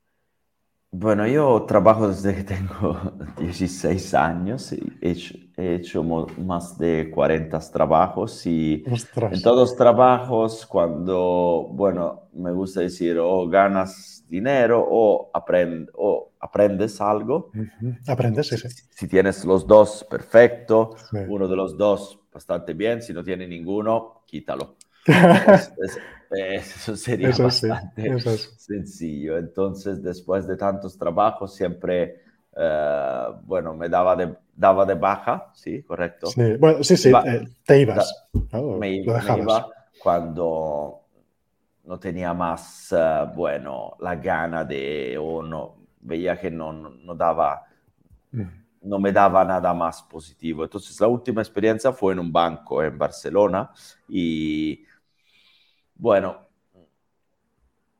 Bueno, 0.89 1.27
yo 1.27 1.63
trabajo 1.67 2.07
desde 2.07 2.33
que 2.33 2.43
tengo 2.43 2.99
16 3.37 4.15
años, 4.15 4.73
he 4.73 5.11
hecho, 5.11 5.35
he 5.57 5.75
hecho 5.75 6.03
más 6.03 6.77
de 6.77 7.09
40 7.13 7.59
trabajos 7.71 8.45
y 8.45 8.83
Ostras. 8.91 9.33
en 9.33 9.41
todos 9.41 9.57
los 9.69 9.75
trabajos 9.75 10.65
cuando, 10.65 11.69
bueno, 11.71 12.29
me 12.33 12.51
gusta 12.51 12.81
decir 12.81 13.17
o 13.19 13.47
ganas 13.47 14.25
dinero 14.27 14.85
o, 14.87 15.29
aprend, 15.33 15.89
o 15.93 16.33
aprendes 16.39 16.99
algo. 16.99 17.51
Uh 17.53 17.59
-huh. 17.59 17.97
Aprendes, 18.07 18.47
sí, 18.47 18.57
sí. 18.57 18.69
Si, 18.69 18.83
si, 18.89 19.07
tienes 19.07 19.45
los 19.45 19.65
dos, 19.65 20.05
perfecto. 20.09 20.95
Sí. 21.09 21.17
Uno 21.27 21.47
de 21.47 21.55
los 21.55 21.77
dos, 21.77 22.19
bastante 22.33 22.73
bien. 22.73 23.01
Si 23.01 23.13
no 23.13 23.23
tiene 23.23 23.47
ninguno, 23.47 24.23
quítalo. 24.25 24.75
eso 26.31 26.95
sería 26.95 27.29
bastante 27.29 28.19
sencillo. 28.57 29.37
Entonces, 29.37 30.01
después 30.01 30.47
de 30.47 30.57
tantos 30.57 30.97
trabajos, 30.97 31.55
siempre, 31.55 32.21
eh, 32.55 33.25
bueno, 33.43 33.75
me 33.75 33.87
daba 33.87 34.15
de, 34.15 34.35
daba 34.55 34.85
de 34.85 34.95
baja, 34.95 35.51
¿sí? 35.53 35.83
¿Correcto? 35.83 36.27
Sí, 36.27 36.55
bueno, 36.57 36.83
sí, 36.83 36.95
sí, 36.95 37.09
eh, 37.09 37.47
te 37.65 37.81
ibas. 37.81 38.27
me, 38.79 38.95
iba 38.95 39.67
cuando 40.01 41.01
no 41.83 41.99
tenía 41.99 42.33
más, 42.33 42.91
uh, 42.91 43.33
bueno, 43.35 43.95
la 43.99 44.15
gana 44.15 44.63
de, 44.63 45.17
o 45.19 45.43
no, 45.43 45.75
veía 46.01 46.39
que 46.39 46.49
no, 46.49 46.71
no, 46.71 47.15
daba, 47.15 47.65
mm. 48.31 48.43
no 48.83 48.99
me 48.99 49.11
daba 49.11 49.43
nada 49.43 49.73
más 49.73 50.01
positivo. 50.03 50.63
Entonces 50.63 50.99
la 50.99 51.07
última 51.07 51.41
experiencia 51.41 51.91
fue 51.91 52.13
en 52.13 52.19
un 52.19 52.31
banco 52.31 52.81
en 52.81 52.97
Barcelona 52.97 53.71
y, 54.07 54.83
bueno, 55.95 56.44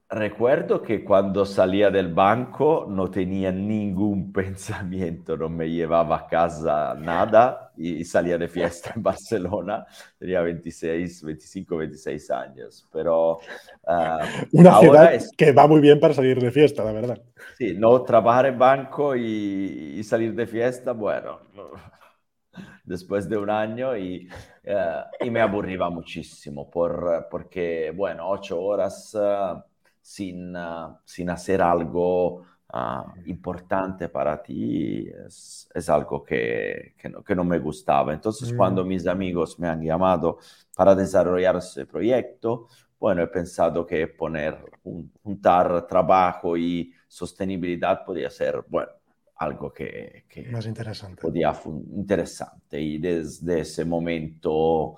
Recuerdo 0.08 0.84
que 0.84 1.04
cuando 1.04 1.46
salía 1.46 1.90
del 1.90 2.14
banco 2.14 2.86
no 2.88 3.10
tenía 3.10 3.52
ningún 3.52 4.32
pensamiento, 4.34 5.36
no 5.36 5.50
me 5.50 5.68
llevaba 5.68 6.18
a 6.18 6.28
casa 6.28 6.94
nada 6.94 7.72
y, 7.76 8.04
salía 8.06 8.38
de 8.38 8.48
fiesta 8.48 8.94
en 8.96 9.02
Barcelona. 9.04 9.84
Tenía 10.20 10.42
26, 10.42 11.24
25, 11.24 11.78
26 11.78 12.32
años, 12.32 12.88
pero... 12.94 13.40
Uh, 13.82 14.26
Una 14.52 14.80
ciudad 14.80 15.22
que 15.36 15.52
va 15.52 15.66
muy 15.66 15.82
bien 15.82 16.00
para 16.00 16.14
salir 16.14 16.40
de 16.40 16.52
fiesta, 16.52 16.84
la 16.84 16.92
verdad. 16.92 17.20
Sí, 17.58 17.74
no 17.76 18.04
trabajar 18.04 18.46
en 18.46 18.60
banco 18.60 19.16
y, 19.16 19.96
y 19.98 20.04
salir 20.04 20.36
de 20.36 20.46
fiesta, 20.46 20.92
bueno, 20.92 21.40
después 22.84 23.28
de 23.28 23.38
un 23.38 23.50
año 23.50 23.98
y, 23.98 24.30
uh, 24.68 25.26
y 25.26 25.32
me 25.32 25.42
aburría 25.42 25.90
muchísimo 25.90 26.70
por, 26.70 27.28
porque, 27.32 27.92
bueno, 27.96 28.30
ocho 28.30 28.62
horas... 28.62 29.16
Uh, 29.16 29.75
sin, 30.06 30.56
uh, 30.56 31.00
sin 31.04 31.32
hacer 31.32 31.64
algo 31.64 32.44
uh, 32.72 33.04
importante 33.26 34.08
para 34.08 34.40
ti 34.40 35.10
es, 35.26 35.68
es 35.74 35.90
algo 35.90 36.24
que, 36.24 36.94
que, 36.96 37.10
no, 37.10 37.24
que, 37.24 37.34
no, 37.34 37.44
me 37.44 37.58
gustaba. 37.58 38.14
Entonces, 38.14 38.54
mm. 38.54 38.56
cuando 38.56 38.86
mis 38.86 39.08
amigos 39.08 39.58
me 39.58 39.68
han 39.68 39.82
llamado 39.82 40.38
para 40.76 40.94
desarrollar 40.94 41.56
ese 41.56 41.88
proyecto, 41.88 42.68
bueno, 43.00 43.24
he 43.24 43.28
pensado 43.28 43.84
que 43.84 44.08
poner, 44.08 44.64
un, 44.84 45.12
juntar 45.24 45.88
trabajo 45.88 46.56
y 46.56 46.94
sostenibilidad 47.08 48.06
podía 48.06 48.30
ser, 48.30 48.64
bueno, 48.68 48.92
algo 49.38 49.74
que, 49.74 50.26
que 50.30 50.44
más 50.50 50.68
interesante. 50.68 51.20
podía 51.20 51.52
interesante. 51.96 52.80
Y 52.80 53.00
desde 53.00 53.62
ese 53.62 53.84
momento, 53.84 54.98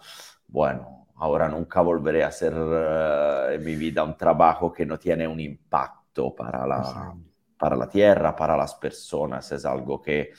bueno, 0.49 1.06
ahora 1.17 1.47
nunca 1.49 1.81
volveré 1.81 2.23
a 2.23 2.27
hacer 2.27 2.53
uh, 2.53 3.51
en 3.51 3.63
mi 3.63 3.75
vida 3.75 4.03
un 4.03 4.15
trabajo 4.15 4.71
que 4.71 4.85
no 4.85 4.97
tiene 4.97 5.27
un 5.27 5.39
impacto 5.39 6.33
para 6.35 6.65
la, 6.65 7.15
para 7.57 7.75
la 7.75 7.89
tierra, 7.89 8.35
para 8.35 8.55
las 8.55 8.75
personas. 8.75 9.51
Es 9.51 9.65
algo 9.65 10.01
que 10.01 10.31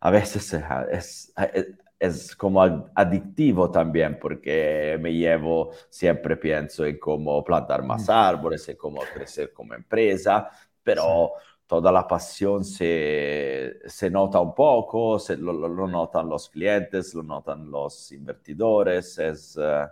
a 0.00 0.10
veces 0.10 0.52
es, 0.52 1.32
es, 1.32 1.78
es, 1.98 2.36
como 2.36 2.62
adictivo 2.94 3.70
también 3.70 4.18
porque 4.20 4.98
me 5.00 5.12
llevo, 5.12 5.70
siempre 5.88 6.36
pienso 6.36 6.84
en 6.84 6.98
cómo 6.98 7.42
plantar 7.42 7.82
más 7.82 8.08
mm. 8.08 8.12
árboles, 8.12 8.68
en 8.68 8.76
cómo 8.76 9.00
crecer 9.12 9.52
como 9.52 9.74
empresa, 9.74 10.50
pero... 10.82 11.32
Sí 11.38 11.44
toda 11.66 11.90
la 11.90 12.06
pasión 12.06 12.64
se, 12.64 13.80
se 13.86 14.10
nota 14.10 14.38
un 14.38 14.54
poco, 14.54 15.18
se, 15.18 15.36
lo, 15.36 15.52
lo, 15.52 15.88
notan 15.88 16.28
los 16.28 16.48
clientes, 16.50 17.14
lo 17.14 17.22
notan 17.22 17.70
los 17.70 18.12
invertidores, 18.12 19.18
es, 19.18 19.56
uh, 19.56 19.88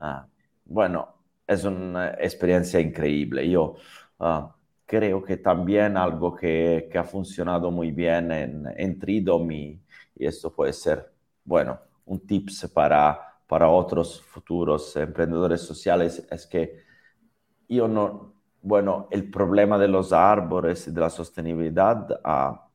Ah, 0.00 0.26
bueno, 0.64 1.08
es 1.46 1.64
una 1.64 2.10
experiencia 2.14 2.80
increíble. 2.80 3.48
Yo 3.48 3.76
ah, 4.18 4.54
creo 4.86 5.22
que 5.22 5.36
también 5.36 5.96
algo 5.96 6.34
que, 6.34 6.88
que, 6.90 6.98
ha 6.98 7.04
funcionado 7.04 7.70
muy 7.70 7.90
bien 7.92 8.32
en, 8.32 8.66
en 8.76 8.98
Tridom 8.98 9.50
y, 9.52 9.80
esto 10.16 10.52
puede 10.52 10.72
ser, 10.74 11.12
bueno, 11.44 11.78
un 12.06 12.26
tips 12.26 12.68
para, 12.74 13.38
para 13.46 13.68
otros 13.70 14.20
futuros 14.20 14.94
emprendedores 14.96 15.62
sociales 15.62 16.26
es 16.30 16.46
que 16.46 16.82
yo 17.68 17.88
no, 17.88 18.34
bueno, 18.62 19.08
el 19.10 19.30
problema 19.30 19.78
de 19.78 19.88
los 19.88 20.12
árboles 20.12 20.88
y 20.88 20.90
de 20.90 21.00
la 21.00 21.10
sostenibilidad 21.10 22.20
ha, 22.24 22.68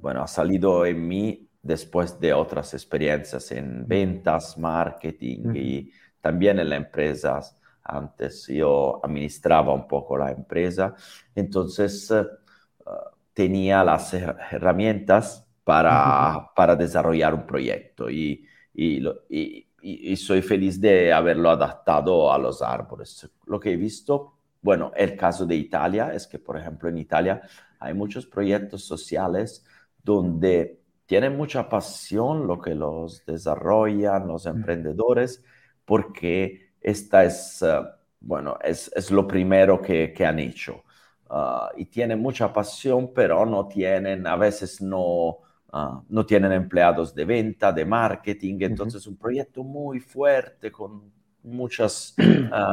bueno, 0.00 0.22
ha 0.22 0.26
salido 0.26 0.86
en 0.86 1.06
mí 1.06 1.49
después 1.62 2.18
de 2.18 2.32
otras 2.32 2.72
experiencias 2.74 3.52
en 3.52 3.86
ventas, 3.86 4.56
marketing 4.58 5.54
y 5.54 5.92
también 6.20 6.58
en 6.58 6.70
las 6.70 6.78
empresas. 6.78 7.56
Antes 7.82 8.46
yo 8.46 9.00
administraba 9.02 9.72
un 9.72 9.88
poco 9.88 10.16
la 10.16 10.30
empresa, 10.30 10.94
entonces 11.34 12.10
eh, 12.10 12.24
tenía 13.32 13.82
las 13.84 14.12
herramientas 14.14 15.46
para, 15.64 16.50
para 16.54 16.76
desarrollar 16.76 17.34
un 17.34 17.46
proyecto 17.46 18.10
y, 18.10 18.46
y, 18.74 19.02
y, 19.28 19.66
y, 19.82 20.16
soy 20.16 20.42
feliz 20.42 20.80
de 20.80 21.12
haberlo 21.12 21.50
adaptado 21.50 22.32
a 22.32 22.38
los 22.38 22.62
árboles. 22.62 23.28
Lo 23.46 23.60
que 23.60 23.72
he 23.72 23.76
visto, 23.76 24.34
bueno, 24.60 24.92
el 24.96 25.16
caso 25.16 25.46
de 25.46 25.56
Italia 25.56 26.12
es 26.14 26.26
que, 26.26 26.38
por 26.38 26.58
ejemplo, 26.58 26.88
en 26.88 26.98
Italia 26.98 27.42
hay 27.78 27.94
muchos 27.94 28.26
proyectos 28.26 28.84
sociales 28.84 29.64
donde 30.02 30.79
tienen 31.10 31.36
mucha 31.36 31.68
pasión 31.68 32.46
lo 32.46 32.60
que 32.60 32.72
los 32.72 33.26
desarrollan, 33.26 34.28
los 34.28 34.46
emprendedores, 34.46 35.42
porque 35.84 36.70
esta 36.80 37.24
es, 37.24 37.60
uh, 37.62 37.84
bueno, 38.20 38.56
es, 38.62 38.92
es, 38.94 39.10
lo 39.10 39.26
primero 39.26 39.82
que, 39.82 40.12
que 40.12 40.24
han 40.24 40.38
hecho. 40.38 40.84
Uh, 41.28 41.76
y 41.76 41.86
tienen 41.86 42.22
mucha 42.22 42.52
pasión, 42.52 43.12
pero 43.12 43.44
no 43.44 43.66
tienen, 43.66 44.24
a 44.24 44.36
veces 44.36 44.80
no, 44.80 45.38
uh, 45.72 46.00
no 46.08 46.24
tienen 46.24 46.52
empleados 46.52 47.12
de 47.12 47.24
venta, 47.24 47.72
de 47.72 47.84
marketing, 47.84 48.58
entonces 48.60 49.04
un 49.08 49.16
proyecto 49.16 49.64
muy 49.64 49.98
fuerte 49.98 50.70
con 50.70 51.10
muchas 51.42 52.14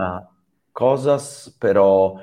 cosas, 0.74 1.58
pero 1.60 2.18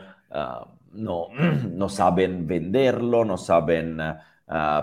no, 0.92 1.26
no 1.72 1.88
saben 1.88 2.46
venderlo, 2.46 3.24
no 3.24 3.36
saben 3.36 4.00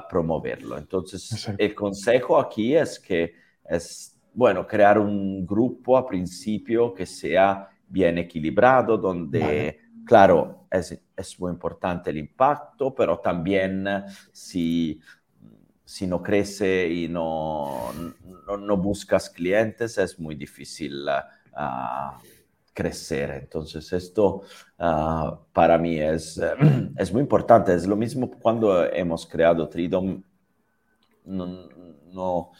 promoverlo. 0.09 0.77
Entonces, 0.77 1.49
el 1.57 1.75
consejo 1.75 2.39
aquí 2.39 2.75
es 2.75 2.99
que 2.99 3.35
es, 3.63 4.19
bueno, 4.33 4.65
crear 4.65 4.97
un 4.97 5.45
grupo 5.45 5.97
a 5.97 6.05
principio 6.05 6.93
que 6.93 7.05
sea 7.05 7.69
bien 7.87 8.17
equilibrado, 8.17 8.97
donde, 8.97 9.79
claro, 10.05 10.65
es, 10.71 10.99
es, 11.15 11.39
muy 11.39 11.51
importante 11.51 12.09
el 12.09 12.17
impacto, 12.17 12.95
pero 12.95 13.19
también 13.19 13.85
si, 14.31 14.99
si 15.83 16.07
no 16.07 16.23
crece 16.23 16.87
y 16.87 17.07
no, 17.07 17.91
no, 18.47 18.57
no 18.57 18.77
buscas 18.77 19.29
clientes, 19.29 19.97
es 19.97 20.17
muy 20.19 20.35
difícil 20.35 21.05
uh, 21.05 22.40
crecer. 22.73 23.31
Entonces 23.31 23.91
esto 23.93 24.43
uh, 24.79 25.35
para 25.53 25.77
mí 25.77 25.99
es, 25.99 26.41
es 26.97 27.11
muy 27.11 27.21
importante. 27.21 27.73
Es 27.73 27.87
lo 27.87 27.95
mismo 27.95 28.31
cuando 28.31 28.85
hemos 28.91 29.25
creado 29.25 29.67
Tridom. 29.67 30.23
No, 31.25 31.69
no, 32.11 32.51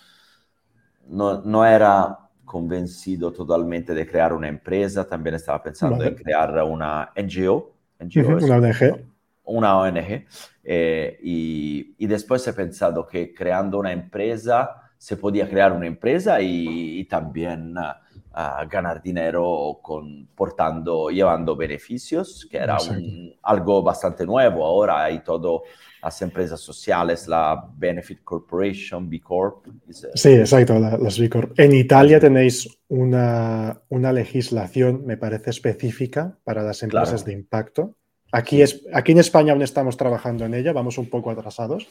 no, 1.07 1.41
no 1.41 1.65
era 1.65 2.17
convencido 2.45 3.31
totalmente 3.31 3.93
de 3.93 4.05
crear 4.05 4.33
una 4.33 4.49
empresa, 4.49 5.07
también 5.07 5.35
estaba 5.35 5.63
pensando 5.63 5.97
vale. 5.97 6.09
en 6.09 6.15
crear 6.15 6.63
una 6.63 7.11
NGO. 7.15 7.73
NGO 7.99 8.45
una 8.45 8.57
ONG. 8.57 9.05
Una 9.45 9.77
ONG. 9.79 10.25
Eh, 10.63 11.17
y, 11.23 11.95
y, 11.97 12.07
después 12.07 12.45
he 12.47 12.53
pensado 12.53 13.07
que 13.07 13.33
creando 13.33 13.79
una 13.79 13.91
empresa 13.91 14.91
se 14.97 15.17
podía 15.17 15.49
crear 15.49 15.71
una 15.71 15.87
empresa 15.87 16.41
y, 16.41 16.99
y 16.99 17.05
también... 17.05 17.77
Uh, 17.77 18.10
a 18.33 18.65
ganar 18.65 19.01
dinero 19.01 19.79
con, 19.81 20.27
portando, 20.35 21.09
llevando 21.09 21.55
beneficios, 21.55 22.47
que 22.49 22.57
era 22.57 22.77
un, 22.77 23.35
algo 23.43 23.83
bastante 23.83 24.25
nuevo. 24.25 24.65
Ahora 24.65 25.03
hay 25.03 25.19
todo 25.19 25.63
las 26.01 26.21
empresas 26.21 26.59
sociales, 26.59 27.27
la 27.27 27.63
Benefit 27.75 28.23
Corporation, 28.23 29.09
B 29.09 29.19
Corp. 29.21 29.67
Sí, 30.15 30.29
exacto, 30.29 30.79
las 30.79 31.19
B 31.19 31.29
Corp. 31.29 31.59
En 31.59 31.73
Italia 31.73 32.19
tenéis 32.19 32.67
una, 32.87 33.81
una 33.89 34.11
legislación, 34.11 35.05
me 35.05 35.17
parece, 35.17 35.51
específica 35.51 36.37
para 36.43 36.63
las 36.63 36.81
empresas 36.83 37.23
claro. 37.23 37.25
de 37.25 37.33
impacto. 37.33 37.95
Aquí, 38.33 38.61
es, 38.61 38.85
aquí 38.93 39.11
en 39.11 39.19
España 39.19 39.51
aún 39.51 39.61
estamos 39.61 39.97
trabajando 39.97 40.45
en 40.45 40.53
ella, 40.53 40.71
vamos 40.71 40.97
un 40.97 41.09
poco 41.09 41.31
atrasados. 41.31 41.89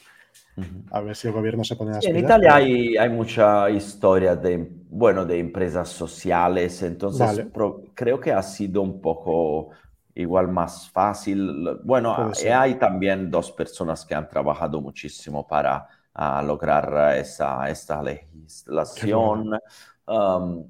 A 0.89 1.01
ver 1.01 1.15
si 1.15 1.27
el 1.27 1.33
gobierno 1.33 1.63
se 1.63 1.75
pone 1.75 1.95
a 1.95 1.99
En 2.01 2.17
Italia 2.17 2.55
hay, 2.55 2.97
hay, 2.97 3.09
mucha 3.09 3.69
historia 3.69 4.35
de, 4.35 4.67
bueno, 4.93 5.23
de 5.25 5.39
empresas 5.39 5.87
sociales, 5.87 6.83
entonces 6.83 7.25
vale. 7.25 7.45
pro, 7.45 7.81
creo 7.93 8.19
que 8.19 8.33
ha 8.33 8.43
sido 8.43 8.81
un 8.81 8.99
poco 8.99 9.69
igual 10.13 10.49
más 10.49 10.89
fácil. 10.89 11.79
Bueno, 11.85 12.33
hay 12.53 12.75
también 12.75 13.31
dos 13.31 13.53
personas 13.53 14.05
que 14.05 14.13
han 14.13 14.27
trabajado 14.27 14.81
muchísimo 14.81 15.47
para 15.47 15.87
uh, 16.13 16.45
lograr 16.45 17.17
esa, 17.17 17.69
esta 17.69 18.03
legislación. 18.03 19.57
Um, 20.05 20.69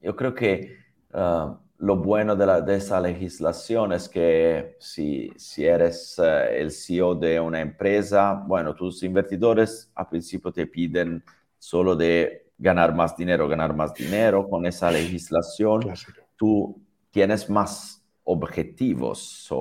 yo 0.00 0.16
creo 0.16 0.34
que 0.34 0.76
uh, 1.14 1.54
lo 1.78 1.96
bueno 1.98 2.34
de, 2.34 2.44
la, 2.44 2.60
de, 2.60 2.74
esa 2.74 3.00
legislación 3.00 3.92
es 3.92 4.08
que 4.08 4.76
si, 4.80 5.30
si 5.36 5.64
eres 5.64 6.18
uh, 6.18 6.50
el 6.50 6.72
CEO 6.72 7.14
de 7.14 7.38
una 7.38 7.60
empresa, 7.60 8.42
bueno, 8.48 8.74
tus 8.74 9.00
invertidores 9.04 9.92
al 9.94 10.08
principio 10.08 10.50
te 10.50 10.66
piden 10.66 11.22
solo 11.56 11.94
de 11.94 12.42
ganar 12.58 12.94
más 12.94 13.16
dinero, 13.16 13.48
ganar 13.48 13.74
más 13.74 13.94
dinero. 13.94 14.48
Con 14.48 14.66
esa 14.66 14.90
legislación, 14.90 15.82
Clásico. 15.82 16.22
tú 16.36 16.82
tienes 17.10 17.48
más 17.50 18.02
objetivos, 18.24 19.52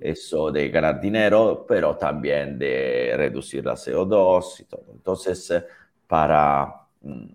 eso 0.00 0.52
de 0.52 0.68
ganar 0.68 1.00
dinero, 1.00 1.64
pero 1.66 1.96
también 1.96 2.58
de 2.58 3.14
reducir 3.16 3.64
la 3.64 3.74
CO2 3.74 4.60
y 4.60 4.64
todo. 4.64 4.92
Entonces, 4.92 5.50
eh, 5.50 5.64
para, 6.06 6.86
mm, 7.00 7.26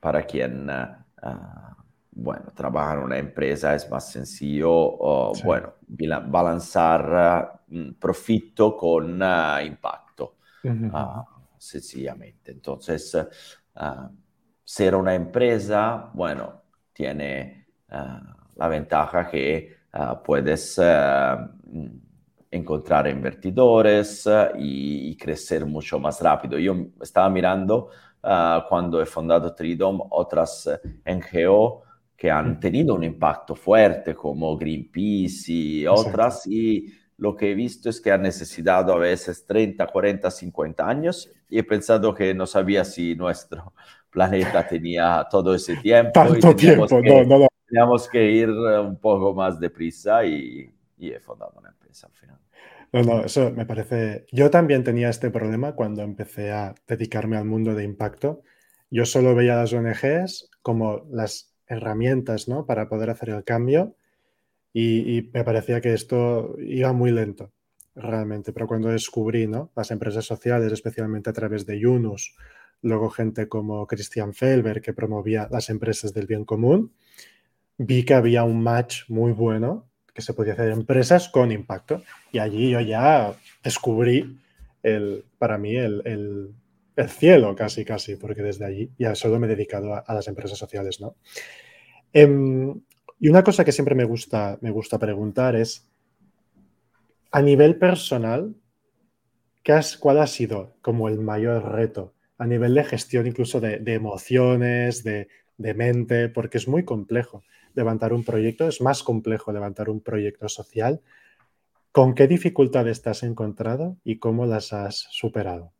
para 0.00 0.22
quien, 0.24 0.68
uh, 0.68 1.84
bueno, 2.10 2.52
trabaja 2.54 2.94
en 2.94 3.00
una 3.00 3.18
empresa 3.18 3.74
es 3.74 3.88
más 3.90 4.10
sencillo, 4.10 5.32
sí. 5.34 5.42
bueno, 5.44 5.74
balanzar 6.28 7.60
uh, 7.70 7.92
profito 7.94 8.76
con 8.76 9.22
uh, 9.22 9.60
impacto, 9.64 10.36
sencillamente. 11.58 12.50
Entonces, 12.52 13.16
ser 14.66 14.96
una 14.96 15.14
empresa, 15.14 16.10
bueno, 16.12 16.62
tiene 16.92 17.68
la 18.56 18.68
ventaja 18.68 19.28
que 19.28 19.76
uh, 19.94 20.22
puedes 20.24 20.76
uh, 20.78 20.82
encontrar 22.50 23.06
invertidores 23.06 24.28
y, 24.58 25.10
y, 25.10 25.16
crecer 25.16 25.64
mucho 25.64 26.00
más 26.00 26.20
rápido. 26.20 26.58
Yo 26.58 26.74
estaba 27.00 27.30
mirando 27.30 27.90
cuando 28.68 29.00
he 29.00 29.06
fundado 29.06 29.54
Tridom 29.54 30.00
otras 30.10 30.68
NGO 31.04 31.84
que 32.16 32.28
han 32.28 32.58
tenido 32.58 32.96
un 32.96 33.04
impacto 33.04 33.54
fuerte 33.54 34.16
como 34.16 34.56
Greenpeace 34.56 35.52
y 35.52 35.86
otras 35.86 36.44
y 36.48 36.92
lo 37.18 37.36
que 37.36 37.52
he 37.52 37.54
visto 37.54 37.88
es 37.88 38.00
que 38.00 38.10
han 38.10 38.22
necesitado 38.22 38.92
a 38.92 38.98
veces 38.98 39.46
30, 39.46 39.86
40, 39.86 40.30
50 40.30 40.88
años 40.88 41.30
y 41.48 41.58
he 41.58 41.62
pensado 41.62 42.12
que 42.14 42.34
no 42.34 42.46
sabía 42.46 42.84
si 42.84 43.14
nuestro 43.14 43.72
planeta 44.16 44.66
tenía 44.66 45.26
todo 45.30 45.54
ese 45.54 45.76
tiempo. 45.76 46.12
Tanto 46.14 46.56
tiempo, 46.56 46.86
que, 46.86 47.02
no, 47.02 47.24
no, 47.24 47.38
no 47.40 47.48
teníamos 47.66 48.08
que 48.08 48.30
ir 48.30 48.48
eh, 48.48 48.80
un 48.80 48.98
poco 48.98 49.34
más 49.34 49.60
deprisa 49.60 50.24
y, 50.24 50.72
y 50.96 51.10
he 51.10 51.20
fundado 51.20 51.52
una 51.58 51.68
empresa 51.68 52.06
al 52.06 52.14
final. 52.14 52.38
No, 52.92 53.02
no, 53.02 53.24
eso 53.26 53.50
me 53.50 53.66
parece. 53.66 54.24
Yo 54.32 54.50
también 54.50 54.84
tenía 54.84 55.10
este 55.10 55.30
problema 55.30 55.74
cuando 55.74 56.00
empecé 56.02 56.50
a 56.50 56.74
dedicarme 56.88 57.36
al 57.36 57.44
mundo 57.44 57.74
de 57.74 57.84
impacto. 57.84 58.40
Yo 58.90 59.04
solo 59.04 59.34
veía 59.34 59.56
las 59.56 59.74
ONGs 59.74 60.48
como 60.62 61.04
las 61.10 61.54
herramientas 61.66 62.48
¿no? 62.48 62.64
para 62.64 62.88
poder 62.88 63.10
hacer 63.10 63.28
el 63.30 63.44
cambio 63.44 63.96
y, 64.72 65.18
y, 65.18 65.30
me 65.34 65.44
parecía 65.44 65.80
que 65.82 65.92
esto 65.92 66.56
iba 66.58 66.92
muy 66.94 67.10
lento 67.10 67.52
realmente. 67.94 68.54
Pero 68.54 68.66
cuando 68.66 68.88
descubrí 68.88 69.46
¿no? 69.46 69.72
las 69.76 69.90
empresas 69.90 70.24
sociales, 70.24 70.72
especialmente 70.72 71.28
a 71.28 71.34
través 71.34 71.66
de 71.66 71.78
Yunus, 71.78 72.34
luego 72.82 73.10
gente 73.10 73.48
como 73.48 73.86
Christian 73.86 74.34
Felber 74.34 74.80
que 74.80 74.92
promovía 74.92 75.48
las 75.50 75.70
empresas 75.70 76.12
del 76.14 76.26
bien 76.26 76.44
común, 76.44 76.92
vi 77.78 78.04
que 78.04 78.14
había 78.14 78.44
un 78.44 78.62
match 78.62 79.08
muy 79.08 79.32
bueno 79.32 79.88
que 80.14 80.22
se 80.22 80.32
podía 80.32 80.54
hacer 80.54 80.70
empresas 80.70 81.28
con 81.28 81.52
impacto. 81.52 82.02
Y 82.32 82.38
allí 82.38 82.70
yo 82.70 82.80
ya 82.80 83.34
descubrí 83.62 84.38
el, 84.82 85.24
para 85.38 85.58
mí 85.58 85.76
el, 85.76 86.00
el, 86.06 86.54
el 86.96 87.10
cielo 87.10 87.54
casi, 87.54 87.84
casi, 87.84 88.16
porque 88.16 88.42
desde 88.42 88.64
allí 88.64 88.90
ya 88.98 89.14
solo 89.14 89.38
me 89.38 89.46
he 89.46 89.50
dedicado 89.50 89.94
a, 89.94 90.14
las 90.14 90.26
empresas 90.26 90.58
sociales, 90.58 91.00
¿no? 91.00 91.16
Eh, 92.14 92.26
y 93.18 93.28
una 93.28 93.44
cosa 93.44 93.64
que 93.64 93.72
siempre 93.72 93.94
me 93.94 94.04
gusta, 94.04 94.58
me 94.62 94.70
gusta 94.70 94.98
preguntar 94.98 95.54
es, 95.54 95.88
a 97.30 97.42
nivel 97.42 97.78
personal, 97.78 98.54
¿qué 99.62 99.78
¿cuál 100.00 100.18
ha 100.18 100.26
sido 100.26 100.76
como 100.80 101.08
el 101.08 101.20
mayor 101.20 101.72
reto 101.72 102.14
a 102.38 102.46
nivel 102.46 102.74
de 102.74 102.84
gestión 102.84 103.26
incluso 103.26 103.60
de, 103.60 103.78
de 103.78 103.94
emociones, 103.94 105.02
de, 105.04 105.28
de 105.58 105.74
mente, 105.74 106.28
porque 106.28 106.58
es 106.58 106.68
muy 106.68 106.84
complejo 106.84 107.42
levantar 107.74 108.12
un 108.12 108.24
proyecto, 108.24 108.66
es 108.66 108.80
más 108.80 109.02
complejo 109.02 109.52
levantar 109.52 109.88
un 109.90 110.00
proyecto 110.00 110.48
social. 110.48 111.00
¿Con 111.92 112.14
qué 112.14 112.26
dificultades 112.26 113.02
te 113.02 113.10
has 113.10 113.22
encontrado 113.22 113.96
y 114.04 114.18
cómo 114.18 114.46
las 114.46 114.72
has 114.72 115.06
superado? 115.10 115.72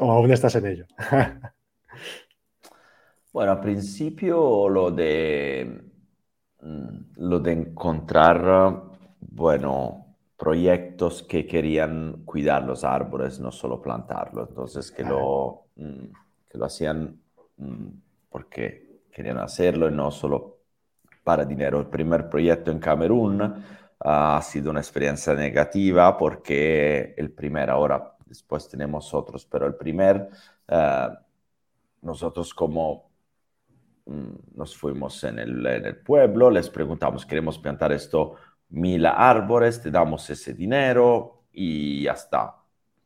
¿O 0.00 0.10
aún 0.10 0.32
estás 0.32 0.54
en 0.56 0.66
ello? 0.66 0.86
bueno, 3.32 3.52
al 3.52 3.60
principio 3.60 4.68
lo 4.68 4.90
de, 4.90 5.82
mm, 6.60 6.98
lo 7.16 7.40
de 7.40 7.52
encontrar, 7.52 8.82
bueno, 9.20 10.07
proyectos 10.38 11.24
que 11.24 11.46
querían 11.46 12.22
cuidar 12.24 12.62
los 12.62 12.84
árboles, 12.84 13.40
no 13.40 13.50
solo 13.50 13.82
plantarlos, 13.82 14.48
entonces 14.50 14.92
que, 14.92 15.02
lo, 15.02 15.64
mm, 15.74 16.04
que 16.48 16.58
lo 16.58 16.64
hacían 16.64 17.20
mm, 17.56 17.86
porque 18.30 19.00
querían 19.10 19.38
hacerlo 19.38 19.88
y 19.88 19.92
no 19.92 20.12
solo 20.12 20.58
para 21.24 21.44
dinero. 21.44 21.80
El 21.80 21.88
primer 21.88 22.30
proyecto 22.30 22.70
en 22.70 22.78
Camerún 22.78 23.42
uh, 23.42 23.54
ha 23.98 24.40
sido 24.42 24.70
una 24.70 24.78
experiencia 24.78 25.34
negativa 25.34 26.16
porque 26.16 27.14
el 27.16 27.32
primer, 27.32 27.68
ahora 27.68 28.14
después 28.24 28.68
tenemos 28.68 29.12
otros, 29.12 29.44
pero 29.44 29.66
el 29.66 29.74
primer, 29.74 30.28
uh, 30.68 31.14
nosotros 32.02 32.54
como 32.54 33.10
um, 34.04 34.38
nos 34.54 34.76
fuimos 34.76 35.24
en 35.24 35.40
el, 35.40 35.66
en 35.66 35.84
el, 35.84 35.96
pueblo, 35.96 36.48
les 36.48 36.70
preguntamos, 36.70 37.26
queremos 37.26 37.58
plantar 37.58 37.90
esto 37.90 38.36
mil 38.70 39.06
árboles, 39.06 39.82
te 39.82 39.90
damos 39.90 40.28
ese 40.30 40.54
dinero 40.54 41.42
y 41.52 42.02
ya 42.04 42.12
está. 42.12 42.56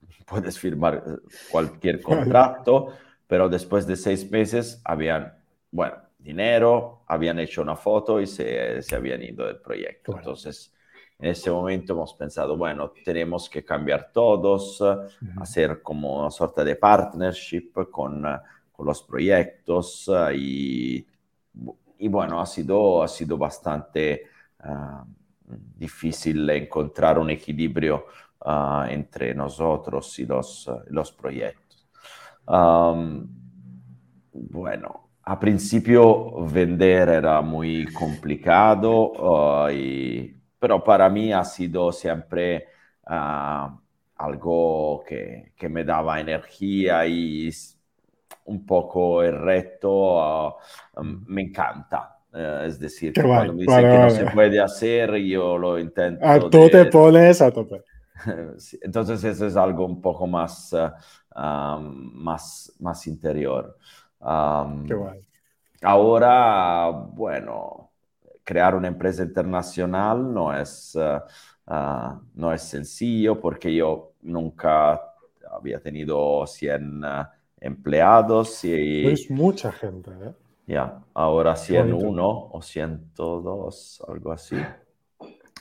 Puedes 0.27 0.59
firmar 0.59 1.03
eh, 1.07 1.11
cualquier 1.51 2.01
contrato, 2.03 2.89
pero 3.27 3.49
después 3.49 3.87
de 3.87 3.97
seis 3.97 4.31
meses 4.31 4.81
habían, 4.85 5.33
bueno, 5.71 5.97
dinero, 6.19 7.03
habían 7.07 7.39
hecho 7.39 7.63
una 7.63 7.77
foto 7.77 8.21
y 8.21 8.27
se, 8.27 8.83
se 8.83 8.95
habían 8.95 9.23
ido 9.23 9.47
del 9.47 9.61
proyecto. 9.61 10.13
Bueno. 10.13 10.23
Entonces, 10.23 10.73
en 11.19 11.31
ese 11.31 11.51
momento 11.51 11.93
hemos 11.93 12.15
pensado, 12.15 12.57
bueno, 12.57 12.93
tenemos 13.05 13.49
que 13.49 13.65
cambiar 13.65 14.11
todos, 14.13 14.81
uh 14.81 14.85
-huh. 14.85 15.43
hacer 15.43 15.81
como 15.81 16.21
una 16.21 16.31
sorta 16.31 16.65
de 16.65 16.75
partnership 16.77 17.71
con, 17.91 18.25
uh, 18.25 18.39
con 18.73 18.87
los 18.87 19.03
proyectos 19.03 20.11
y, 20.35 21.07
y, 21.99 22.09
bueno, 22.09 22.41
ha 22.41 22.47
sido, 22.47 23.03
ha 23.05 23.09
sido 23.09 23.39
bastante 23.39 24.27
difícil 25.59 26.49
encontrar 26.51 27.19
un 27.19 27.31
equilibrio 27.31 28.07
entre 28.89 29.35
nosotros 29.35 30.19
y 30.19 30.27
los, 30.27 30.71
los 30.89 31.13
proyectos. 31.13 31.89
Bueno, 34.33 35.11
a 35.25 35.39
principio 35.39 36.45
vender 36.47 37.09
era 37.11 37.41
muy 37.43 37.87
complicado, 37.93 39.71
y, 39.71 40.35
pero 40.59 40.83
para 40.83 41.09
mí 41.09 41.33
ha 41.33 41.45
sido 41.45 41.93
siempre 41.93 42.67
uh, 43.07 43.79
algo 44.17 45.05
que, 45.07 45.53
que, 45.57 45.69
me 45.69 45.85
daba 45.85 46.21
energía 46.21 47.07
y 47.07 47.51
un 48.47 48.65
poco 48.67 49.23
el 49.23 49.39
reto 49.39 50.49
uh, 50.49 51.03
me 51.27 51.43
encanta. 51.43 52.22
Eh, 52.35 52.65
es 52.67 52.79
decir, 52.79 53.13
Qué 53.13 53.23
cuando 53.23 53.53
me 53.53 53.63
dicen 53.63 53.75
vale, 53.75 53.89
que 53.89 53.99
vale. 53.99 54.13
no 54.13 54.19
se 54.19 54.35
puede 54.35 54.61
hacer, 54.61 55.17
yo 55.17 55.59
lo 55.59 55.79
intento. 55.79 56.27
A 56.27 56.39
tú 56.39 56.63
de... 56.63 56.71
te 56.71 56.85
pones 56.91 57.43
a 57.43 57.51
tope. 57.51 57.83
Entonces 58.81 59.23
eso 59.25 59.47
es 59.47 59.57
algo 59.57 59.85
un 59.85 60.01
poco 60.01 60.27
más, 60.27 60.73
um, 60.73 62.13
más, 62.15 62.73
más 62.79 63.07
interior. 63.07 63.77
Um, 64.21 64.87
Qué 64.87 64.95
guay. 64.95 65.21
Ahora, 65.83 66.91
bueno, 66.91 67.91
crear 68.45 68.77
una 68.77 68.89
empresa 68.89 69.25
internacional 69.25 70.33
no 70.33 70.57
es, 70.57 70.95
uh, 70.95 71.73
uh, 71.73 72.21
no 72.35 72.53
es 72.53 72.63
sencillo 72.63 73.41
porque 73.41 73.75
yo 73.75 74.13
nunca 74.23 75.01
había 75.51 75.81
tenido 75.81 76.47
100 76.47 77.05
uh, 77.05 77.09
empleados. 77.61 78.65
Y, 78.65 79.09
es 79.09 79.29
mucha 79.29 79.73
gente, 79.73 80.11
¿eh? 80.11 80.33
Ya, 80.65 80.75
yeah, 80.75 81.05
ahora 81.15 81.57
101 81.57 82.51
o 82.53 82.63
102, 82.63 84.03
algo 84.09 84.33
así. 84.33 84.57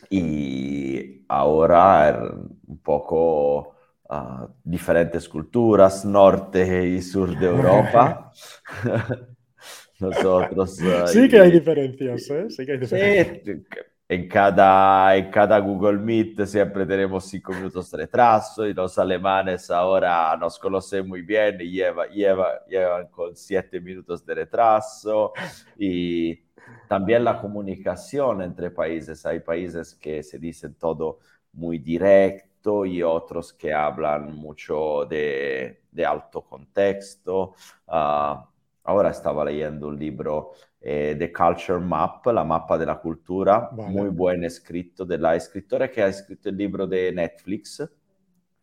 Y 0.10 1.26
ahora 1.28 2.32
un 2.68 2.78
poco 2.80 3.76
uh, 4.10 4.48
diferentes 4.64 5.28
culturas, 5.28 6.06
norte 6.06 6.88
y 6.88 7.02
sur 7.02 7.38
de 7.38 7.48
Europa. 7.48 8.32
Nosotros. 10.02 10.80
Uh, 10.82 11.08
sí 11.08 11.30
que 11.30 11.40
hay 11.40 11.52
diferencias, 11.52 12.30
¿eh? 12.30 12.50
Sí 12.50 12.66
que 12.66 12.72
hay 12.74 12.78
diferencias. 12.80 13.42
Sí, 13.46 13.64
en, 14.12 14.28
cada, 14.28 15.16
en 15.16 15.32
cada 15.32 15.58
Google 15.60 15.98
Meet 15.98 16.46
siempre 16.46 16.86
tenemos 16.86 17.24
cinco 17.30 17.54
minutos 17.54 17.90
de 17.90 18.00
retraso 18.00 18.68
y 18.68 18.74
los 18.74 19.00
alemanes 19.00 19.72
ahora 19.72 20.36
nos 20.36 20.60
conocen 20.60 21.08
muy 21.08 21.22
bien 21.22 21.62
y 21.62 21.72
lleva, 21.72 22.08
lleva, 22.08 22.66
llevan 22.66 23.08
con 23.08 23.38
siete 23.38 23.80
minutos 23.80 24.26
de 24.26 24.36
retraso. 24.36 25.32
Y 25.78 26.44
también 26.90 27.24
la 27.24 27.40
comunicación 27.40 28.42
entre 28.42 28.70
países. 28.72 29.26
Hay 29.26 29.40
países 29.40 29.96
que 29.96 30.22
se 30.24 30.38
dicen 30.38 30.76
todo 30.76 31.20
muy 31.54 31.80
directo 31.80 32.86
y 32.86 33.02
otros 33.02 33.54
que 33.54 33.74
hablan 33.74 34.36
mucho 34.36 35.06
de, 35.06 35.84
de 35.90 36.06
alto 36.06 36.42
contexto. 36.42 37.56
Uh, 37.88 38.44
ahora 38.84 39.12
estaba 39.12 39.46
leyendo 39.46 39.88
un 39.88 39.98
libro 39.98 40.52
eh, 40.84 41.16
The 41.18 41.32
Culture 41.32 41.80
Map, 41.80 42.26
la 42.26 42.44
mapa 42.44 42.76
de 42.76 42.88
la 42.88 43.00
cultura, 43.00 43.70
vale. 43.72 43.92
muy 43.92 44.10
buen 44.10 44.44
escrito 44.44 45.06
de 45.06 45.16
la 45.16 45.36
escritora 45.36 45.92
que 45.92 46.02
ha 46.02 46.08
escrito 46.08 46.50
el 46.50 46.58
libro 46.58 46.88
de 46.88 47.12
Netflix. 47.12 47.88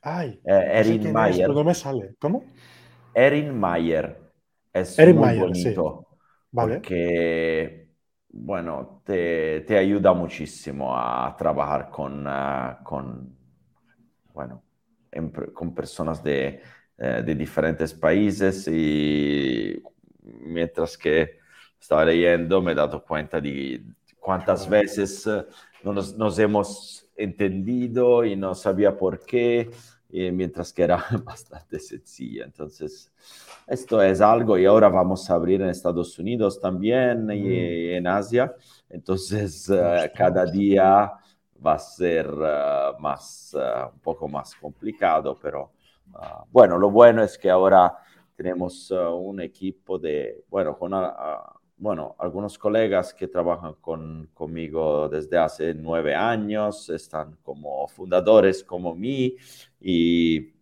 Ay, 0.02 0.40
eh, 0.44 0.70
Erin 0.74 1.12
Mayer. 1.12 1.48
No 1.48 1.62
me 1.62 1.74
sale. 1.74 2.16
¿Cómo? 2.18 2.42
Erin 3.14 3.56
Mayer. 3.56 4.18
Es 4.72 4.98
Erin 4.98 5.16
muy 5.16 5.26
Mayer, 5.26 5.42
bonito. 5.42 6.06
Sí. 6.10 6.16
Vale. 6.50 6.74
Porque, 6.74 7.88
bueno, 8.30 9.02
te, 9.04 9.60
te, 9.60 9.78
ayuda 9.78 10.12
muchísimo 10.12 10.96
a 10.96 11.36
trabajar 11.38 11.88
con, 11.88 12.26
uh, 12.26 12.82
con 12.82 13.36
bueno, 14.34 14.62
en, 15.12 15.30
con 15.30 15.72
personas 15.72 16.22
de, 16.24 16.62
de 16.96 17.34
diferentes 17.34 17.94
países 17.94 18.66
y 18.66 19.80
mientras 20.22 20.98
que 20.98 21.37
estaba 21.80 22.04
leyendo 22.04 22.60
me 22.60 22.72
he 22.72 22.74
dado 22.74 23.02
cuenta 23.02 23.40
de 23.40 23.82
cuántas 24.20 24.68
veces 24.68 25.26
eh, 25.26 25.44
nos, 25.82 26.16
nos, 26.16 26.38
hemos 26.38 27.08
entendido 27.16 28.24
y 28.24 28.36
no 28.36 28.54
sabía 28.54 28.96
por 28.96 29.24
qué, 29.24 29.70
y 30.10 30.30
mientras 30.30 30.72
que 30.72 30.82
era 30.82 31.04
bastante 31.24 31.78
sencilla. 31.78 32.44
Entonces, 32.44 33.12
esto 33.66 34.02
es 34.02 34.20
algo 34.20 34.56
y 34.58 34.66
ahora 34.66 34.88
vamos 34.88 35.30
a 35.30 35.34
abrir 35.34 35.60
en 35.60 35.68
Estados 35.68 36.18
Unidos 36.18 36.60
también 36.60 37.30
y 37.30 37.92
en 37.92 38.06
Asia. 38.06 38.54
Entonces, 38.88 39.68
uh, 39.68 40.08
cada 40.14 40.46
día 40.46 41.12
va 41.64 41.74
a 41.74 41.78
ser 41.78 42.28
uh, 42.30 43.00
más, 43.00 43.54
uh, 43.54 43.92
un 43.92 44.00
poco 44.00 44.28
más 44.28 44.54
complicado, 44.54 45.38
pero 45.40 45.72
bueno, 46.50 46.78
lo 46.78 46.90
bueno 46.90 47.22
es 47.22 47.36
que 47.36 47.50
ahora 47.50 47.94
tenemos 48.34 48.90
un 48.90 49.40
equipo 49.42 49.98
de, 49.98 50.42
bueno, 50.48 50.76
con 50.78 50.94
bueno, 51.78 52.16
algunos 52.18 52.58
colegas 52.58 53.14
que 53.14 53.28
trabajan 53.28 53.74
con, 53.80 54.30
conmigo 54.34 55.08
desde 55.08 55.38
hace 55.38 55.74
nueve 55.74 56.14
años, 56.14 56.90
están 56.90 57.36
como 57.42 57.86
fundadores 57.88 58.64
como 58.64 58.94
mí 58.94 59.36
y 59.80 60.52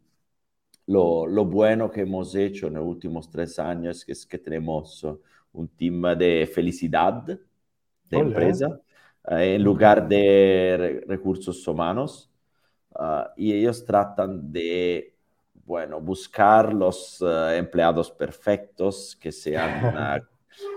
lo, 0.86 1.26
lo, 1.26 1.44
bueno 1.46 1.90
que 1.90 2.02
hemos 2.02 2.34
hecho 2.34 2.68
en 2.68 2.74
los 2.74 2.84
últimos 2.84 3.30
tres 3.30 3.58
años 3.58 4.04
es 4.06 4.26
que 4.26 4.38
tenemos 4.38 5.06
un 5.52 5.68
team 5.68 6.16
de 6.16 6.48
felicidad 6.52 7.22
de 7.24 7.38
Hola. 8.16 8.26
empresa 8.26 8.80
eh, 9.30 9.54
en 9.54 9.64
lugar 9.64 10.06
de 10.06 10.76
re 10.78 11.00
recursos 11.08 11.66
humanos 11.66 12.30
uh, 12.90 13.24
y 13.36 13.52
ellos 13.52 13.84
tratan 13.84 14.52
de 14.52 15.14
bueno, 15.64 16.00
buscar 16.00 16.72
los 16.72 17.20
uh, 17.22 17.48
empleados 17.48 18.10
perfectos 18.10 19.16
que 19.20 19.32
sean 19.32 19.80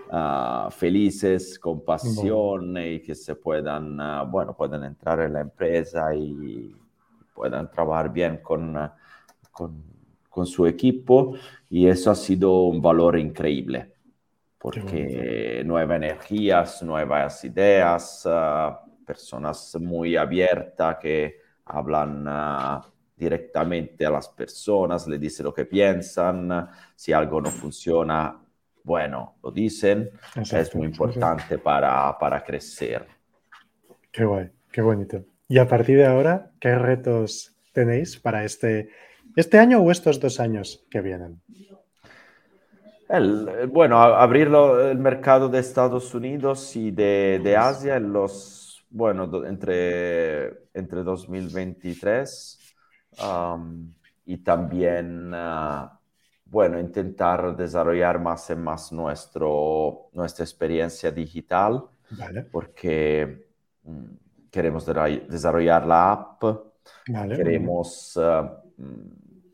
uh, 0.10 0.50
Uh, 0.70 0.72
felices, 0.72 1.60
con 1.60 1.86
pasión 1.86 2.74
bueno. 2.74 2.84
y 2.84 3.00
que 3.00 3.14
se 3.14 3.36
puedan, 3.36 4.00
uh, 4.00 4.26
bueno, 4.26 4.56
puedan 4.56 4.84
entrar 4.84 5.20
en 5.20 5.34
la 5.34 5.42
empresa 5.42 6.16
y 6.16 6.76
puedan 7.32 7.70
trabajar 7.70 8.12
bien 8.12 8.38
con, 8.38 8.76
uh, 8.76 8.90
con, 9.52 9.84
con, 10.28 10.48
su 10.48 10.66
equipo. 10.66 11.36
Y 11.70 11.88
eso 11.88 12.10
ha 12.10 12.16
sido 12.16 12.64
un 12.64 12.82
valor 12.82 13.20
increíble, 13.20 13.94
porque 14.58 15.62
nuevas 15.64 15.98
energías, 15.98 16.82
nuevas 16.82 17.46
ideas, 17.46 18.28
personas 19.06 19.78
muy 19.80 20.16
abiertas 20.16 20.98
que 21.00 21.40
hablan 21.66 22.28
directamente 23.16 24.08
a 24.08 24.10
las 24.10 24.28
personas, 24.30 25.08
le 25.08 25.20
dicen 25.20 25.46
lo 25.46 25.54
que 25.54 25.66
piensan, 25.66 26.68
si 26.96 27.14
algo 27.14 27.40
no 27.42 27.52
funciona, 27.52 28.40
bueno, 28.84 29.36
lo 29.44 29.52
dicen, 29.52 30.10
Exacto, 30.36 30.58
es 30.58 30.76
muy 30.76 30.88
importante. 30.88 31.58
Para, 31.58 32.18
para 32.18 32.44
crecer. 32.44 33.06
Qué 34.12 34.26
guay, 34.26 34.50
qué 34.72 34.82
bonito. 34.82 35.24
Y 35.48 35.58
a 35.58 35.68
partir 35.68 35.98
de 35.98 36.06
ahora, 36.06 36.52
¿qué 36.60 36.76
retos 36.76 37.56
tenéis 37.74 38.18
para 38.18 38.44
este, 38.44 38.90
este 39.36 39.60
año 39.60 39.80
o 39.80 39.92
estos 39.92 40.20
dos 40.20 40.40
años 40.40 40.86
que 40.90 41.02
vienen? 41.02 41.42
El, 43.08 43.68
bueno, 43.68 44.00
abrir 44.00 44.48
el 44.48 45.00
mercado 45.00 45.50
de 45.50 45.60
Estados 45.60 46.14
Unidos 46.14 46.76
y 46.76 46.92
de, 46.92 47.42
de 47.44 47.58
Asia 47.58 47.96
en 47.96 48.14
los, 48.14 48.86
bueno, 48.92 49.46
entre, 49.46 50.68
entre 50.74 51.04
2023 51.04 52.76
um, 53.24 53.94
y 54.26 54.38
también... 54.38 55.34
Uh, 55.34 55.99
bueno, 56.50 56.80
intentar 56.80 57.56
desarrollar 57.56 58.20
más 58.20 58.50
y 58.50 58.56
más 58.56 58.92
nuestro, 58.92 60.10
nuestra 60.14 60.44
experiencia 60.44 61.12
digital, 61.12 61.84
vale. 62.12 62.44
porque 62.44 63.46
mm, 63.84 64.06
queremos 64.50 64.86
desarrollar 64.86 65.86
la 65.86 66.12
app, 66.12 66.44
vale, 67.08 67.36
queremos, 67.36 68.18
uh, 68.18 68.50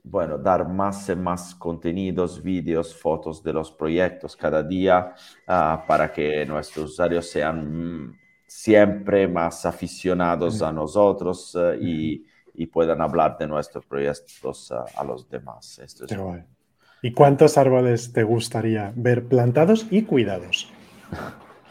bueno, 0.03 0.37
dar 0.37 0.67
más 0.67 1.09
y 1.09 1.15
más 1.15 1.53
contenidos, 1.55 2.41
vídeos, 2.41 2.95
fotos 2.95 3.43
de 3.43 3.51
los 3.51 3.71
proyectos 3.71 4.35
cada 4.35 4.63
día 4.63 5.13
uh, 5.47 5.85
para 5.85 6.11
que 6.13 6.45
nuestros 6.45 6.91
usuarios 6.91 7.29
sean 7.29 8.05
mm, 8.05 8.19
siempre 8.47 9.27
más 9.27 9.65
aficionados 9.65 10.61
a 10.61 10.71
nosotros 10.71 11.55
uh, 11.55 11.73
y, 11.73 12.25
y, 12.53 12.67
puedan 12.67 13.01
hablar 13.01 13.37
de 13.37 13.47
nuestros 13.47 13.85
proyectos 13.85 14.71
a 14.71 15.03
los 15.03 15.27
demás. 15.27 15.77
Esto 15.79 16.05
es. 16.05 16.54
¿Y 17.01 17.11
cuántos 17.13 17.57
árboles 17.57 18.13
te 18.13 18.23
gustaría 18.23 18.91
ver 18.95 19.25
plantados 19.25 19.85
y 19.91 20.03
cuidados? 20.03 20.71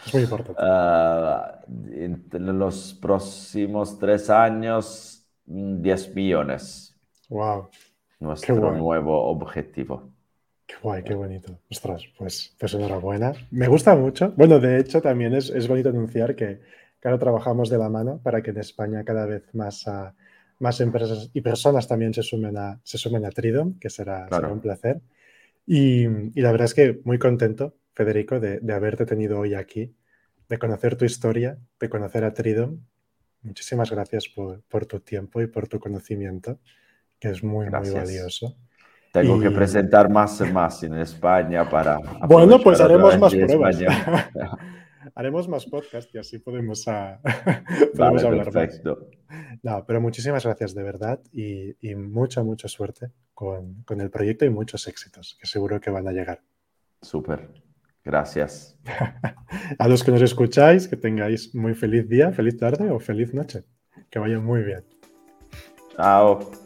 Es 0.07 0.14
muy 0.14 0.22
importante. 0.25 0.62
Uh, 0.62 1.97
en 1.97 2.59
los 2.59 2.95
próximos 3.01 3.99
tres 3.99 4.31
años, 4.31 5.27
10 5.47 6.14
millones. 6.14 6.95
Wow. 7.29 7.68
Nuestro 8.20 8.72
nuevo 8.72 9.25
objetivo. 9.27 10.11
Qué 10.66 10.75
guay, 10.83 11.03
qué 11.03 11.14
bonito. 11.14 11.59
Ostras, 11.70 12.03
pues, 12.16 12.55
pues 12.59 12.75
enhorabuena. 12.75 13.33
Me 13.51 13.68
gusta 13.68 13.95
mucho. 13.95 14.33
Bueno, 14.37 14.59
de 14.59 14.79
hecho, 14.79 15.03
también 15.03 15.35
es, 15.35 15.51
es 15.51 15.68
bonito 15.68 15.91
anunciar 15.91 16.35
que, 16.35 16.61
ahora 17.03 17.18
trabajamos 17.18 17.68
de 17.68 17.77
la 17.77 17.91
mano 17.91 18.18
para 18.22 18.43
que 18.43 18.51
en 18.51 18.59
España 18.59 19.05
cada 19.05 19.27
vez 19.27 19.43
más, 19.55 19.87
uh, 19.87 20.11
más 20.59 20.81
empresas 20.81 21.29
y 21.35 21.41
personas 21.43 21.87
también 21.87 22.14
se 22.14 22.22
sumen 22.22 22.57
a, 22.57 22.81
se 22.83 22.97
sumen 22.97 23.27
a 23.27 23.31
Tridom, 23.31 23.79
que 23.79 23.91
será, 23.91 24.27
Claro. 24.27 24.45
será 24.45 24.53
un 24.55 24.61
placer. 24.61 25.01
Y, 25.67 26.05
y 26.07 26.41
la 26.43 26.53
verdad 26.53 26.67
es 26.67 26.75
que 26.75 27.01
muy 27.05 27.19
contento, 27.19 27.77
Federico, 27.95 28.41
de, 28.41 28.61
de 28.61 28.73
haberte 28.73 29.07
tenido 29.07 29.39
hoy 29.39 29.55
aquí, 29.55 29.95
de 30.49 30.59
conocer 30.59 30.97
tu 30.97 31.05
historia, 31.05 31.59
de 31.81 31.89
conocer 31.89 32.25
a 32.25 32.35
Tridom. 32.35 32.79
Muchísimas 33.43 33.91
gracias 33.91 34.29
por, 34.29 34.62
por 34.65 34.87
tu 34.87 35.01
tiempo 35.01 35.41
y 35.43 35.47
por 35.47 35.69
tu 35.69 35.79
conocimiento, 35.79 36.59
que 37.19 37.29
es 37.29 37.43
muy, 37.43 37.65
muy 37.65 37.71
Gracias. 37.71 37.95
valioso. 37.95 38.57
Tengo 39.12 39.39
que 39.39 39.49
Y- 39.49 39.55
presentar 39.55 40.11
más 40.11 40.41
y 40.41 40.45
más 40.53 40.83
en 40.83 40.95
España 40.95 41.69
para... 41.69 41.99
Bueno, 42.27 42.59
pues 42.61 42.81
haremos 42.81 43.19
más 43.19 43.33
pruebas. 43.35 43.77
Haremos 45.15 45.49
más 45.49 45.67
podcast 45.67 46.15
y 46.15 46.19
así 46.19 46.39
podemos, 46.39 46.87
ah, 46.89 47.21
Vale, 47.25 47.91
podemos 47.97 48.25
hablar 48.25 48.47
más. 48.47 48.55
perfecto. 48.55 49.11
No, 49.63 49.85
pero 49.87 50.01
muchísimas 50.01 50.45
gracias 50.45 50.75
de 50.75 50.83
verdad 50.83 51.21
y, 51.33 51.77
y 51.87 51.95
mucha, 51.95 52.43
mucha 52.43 52.69
suerte 52.69 53.11
con, 53.35 53.83
con 53.85 54.01
el 54.01 54.11
proyecto 54.11 54.45
y 54.45 54.51
muchos 54.51 54.87
éxitos, 54.89 55.37
que 55.41 55.47
seguro 55.47 55.81
que 55.81 55.91
van 55.91 56.09
a 56.09 56.13
llegar. 56.13 56.41
Súper. 57.03 57.49
Gracias. 58.05 58.79
A 59.79 59.89
los 59.89 60.05
que 60.05 60.11
nos 60.11 60.21
escucháis, 60.21 60.87
que 60.87 60.97
tengáis 60.97 61.55
muy 61.55 61.75
feliz 61.75 62.09
día, 62.09 62.33
feliz 62.33 62.57
tarde 62.59 62.91
o 62.91 63.01
feliz 63.01 63.33
noche. 63.33 63.65
Que 64.11 64.19
vaya 64.19 64.39
muy 64.39 64.63
bien. 64.63 64.85
Chao. 65.97 66.64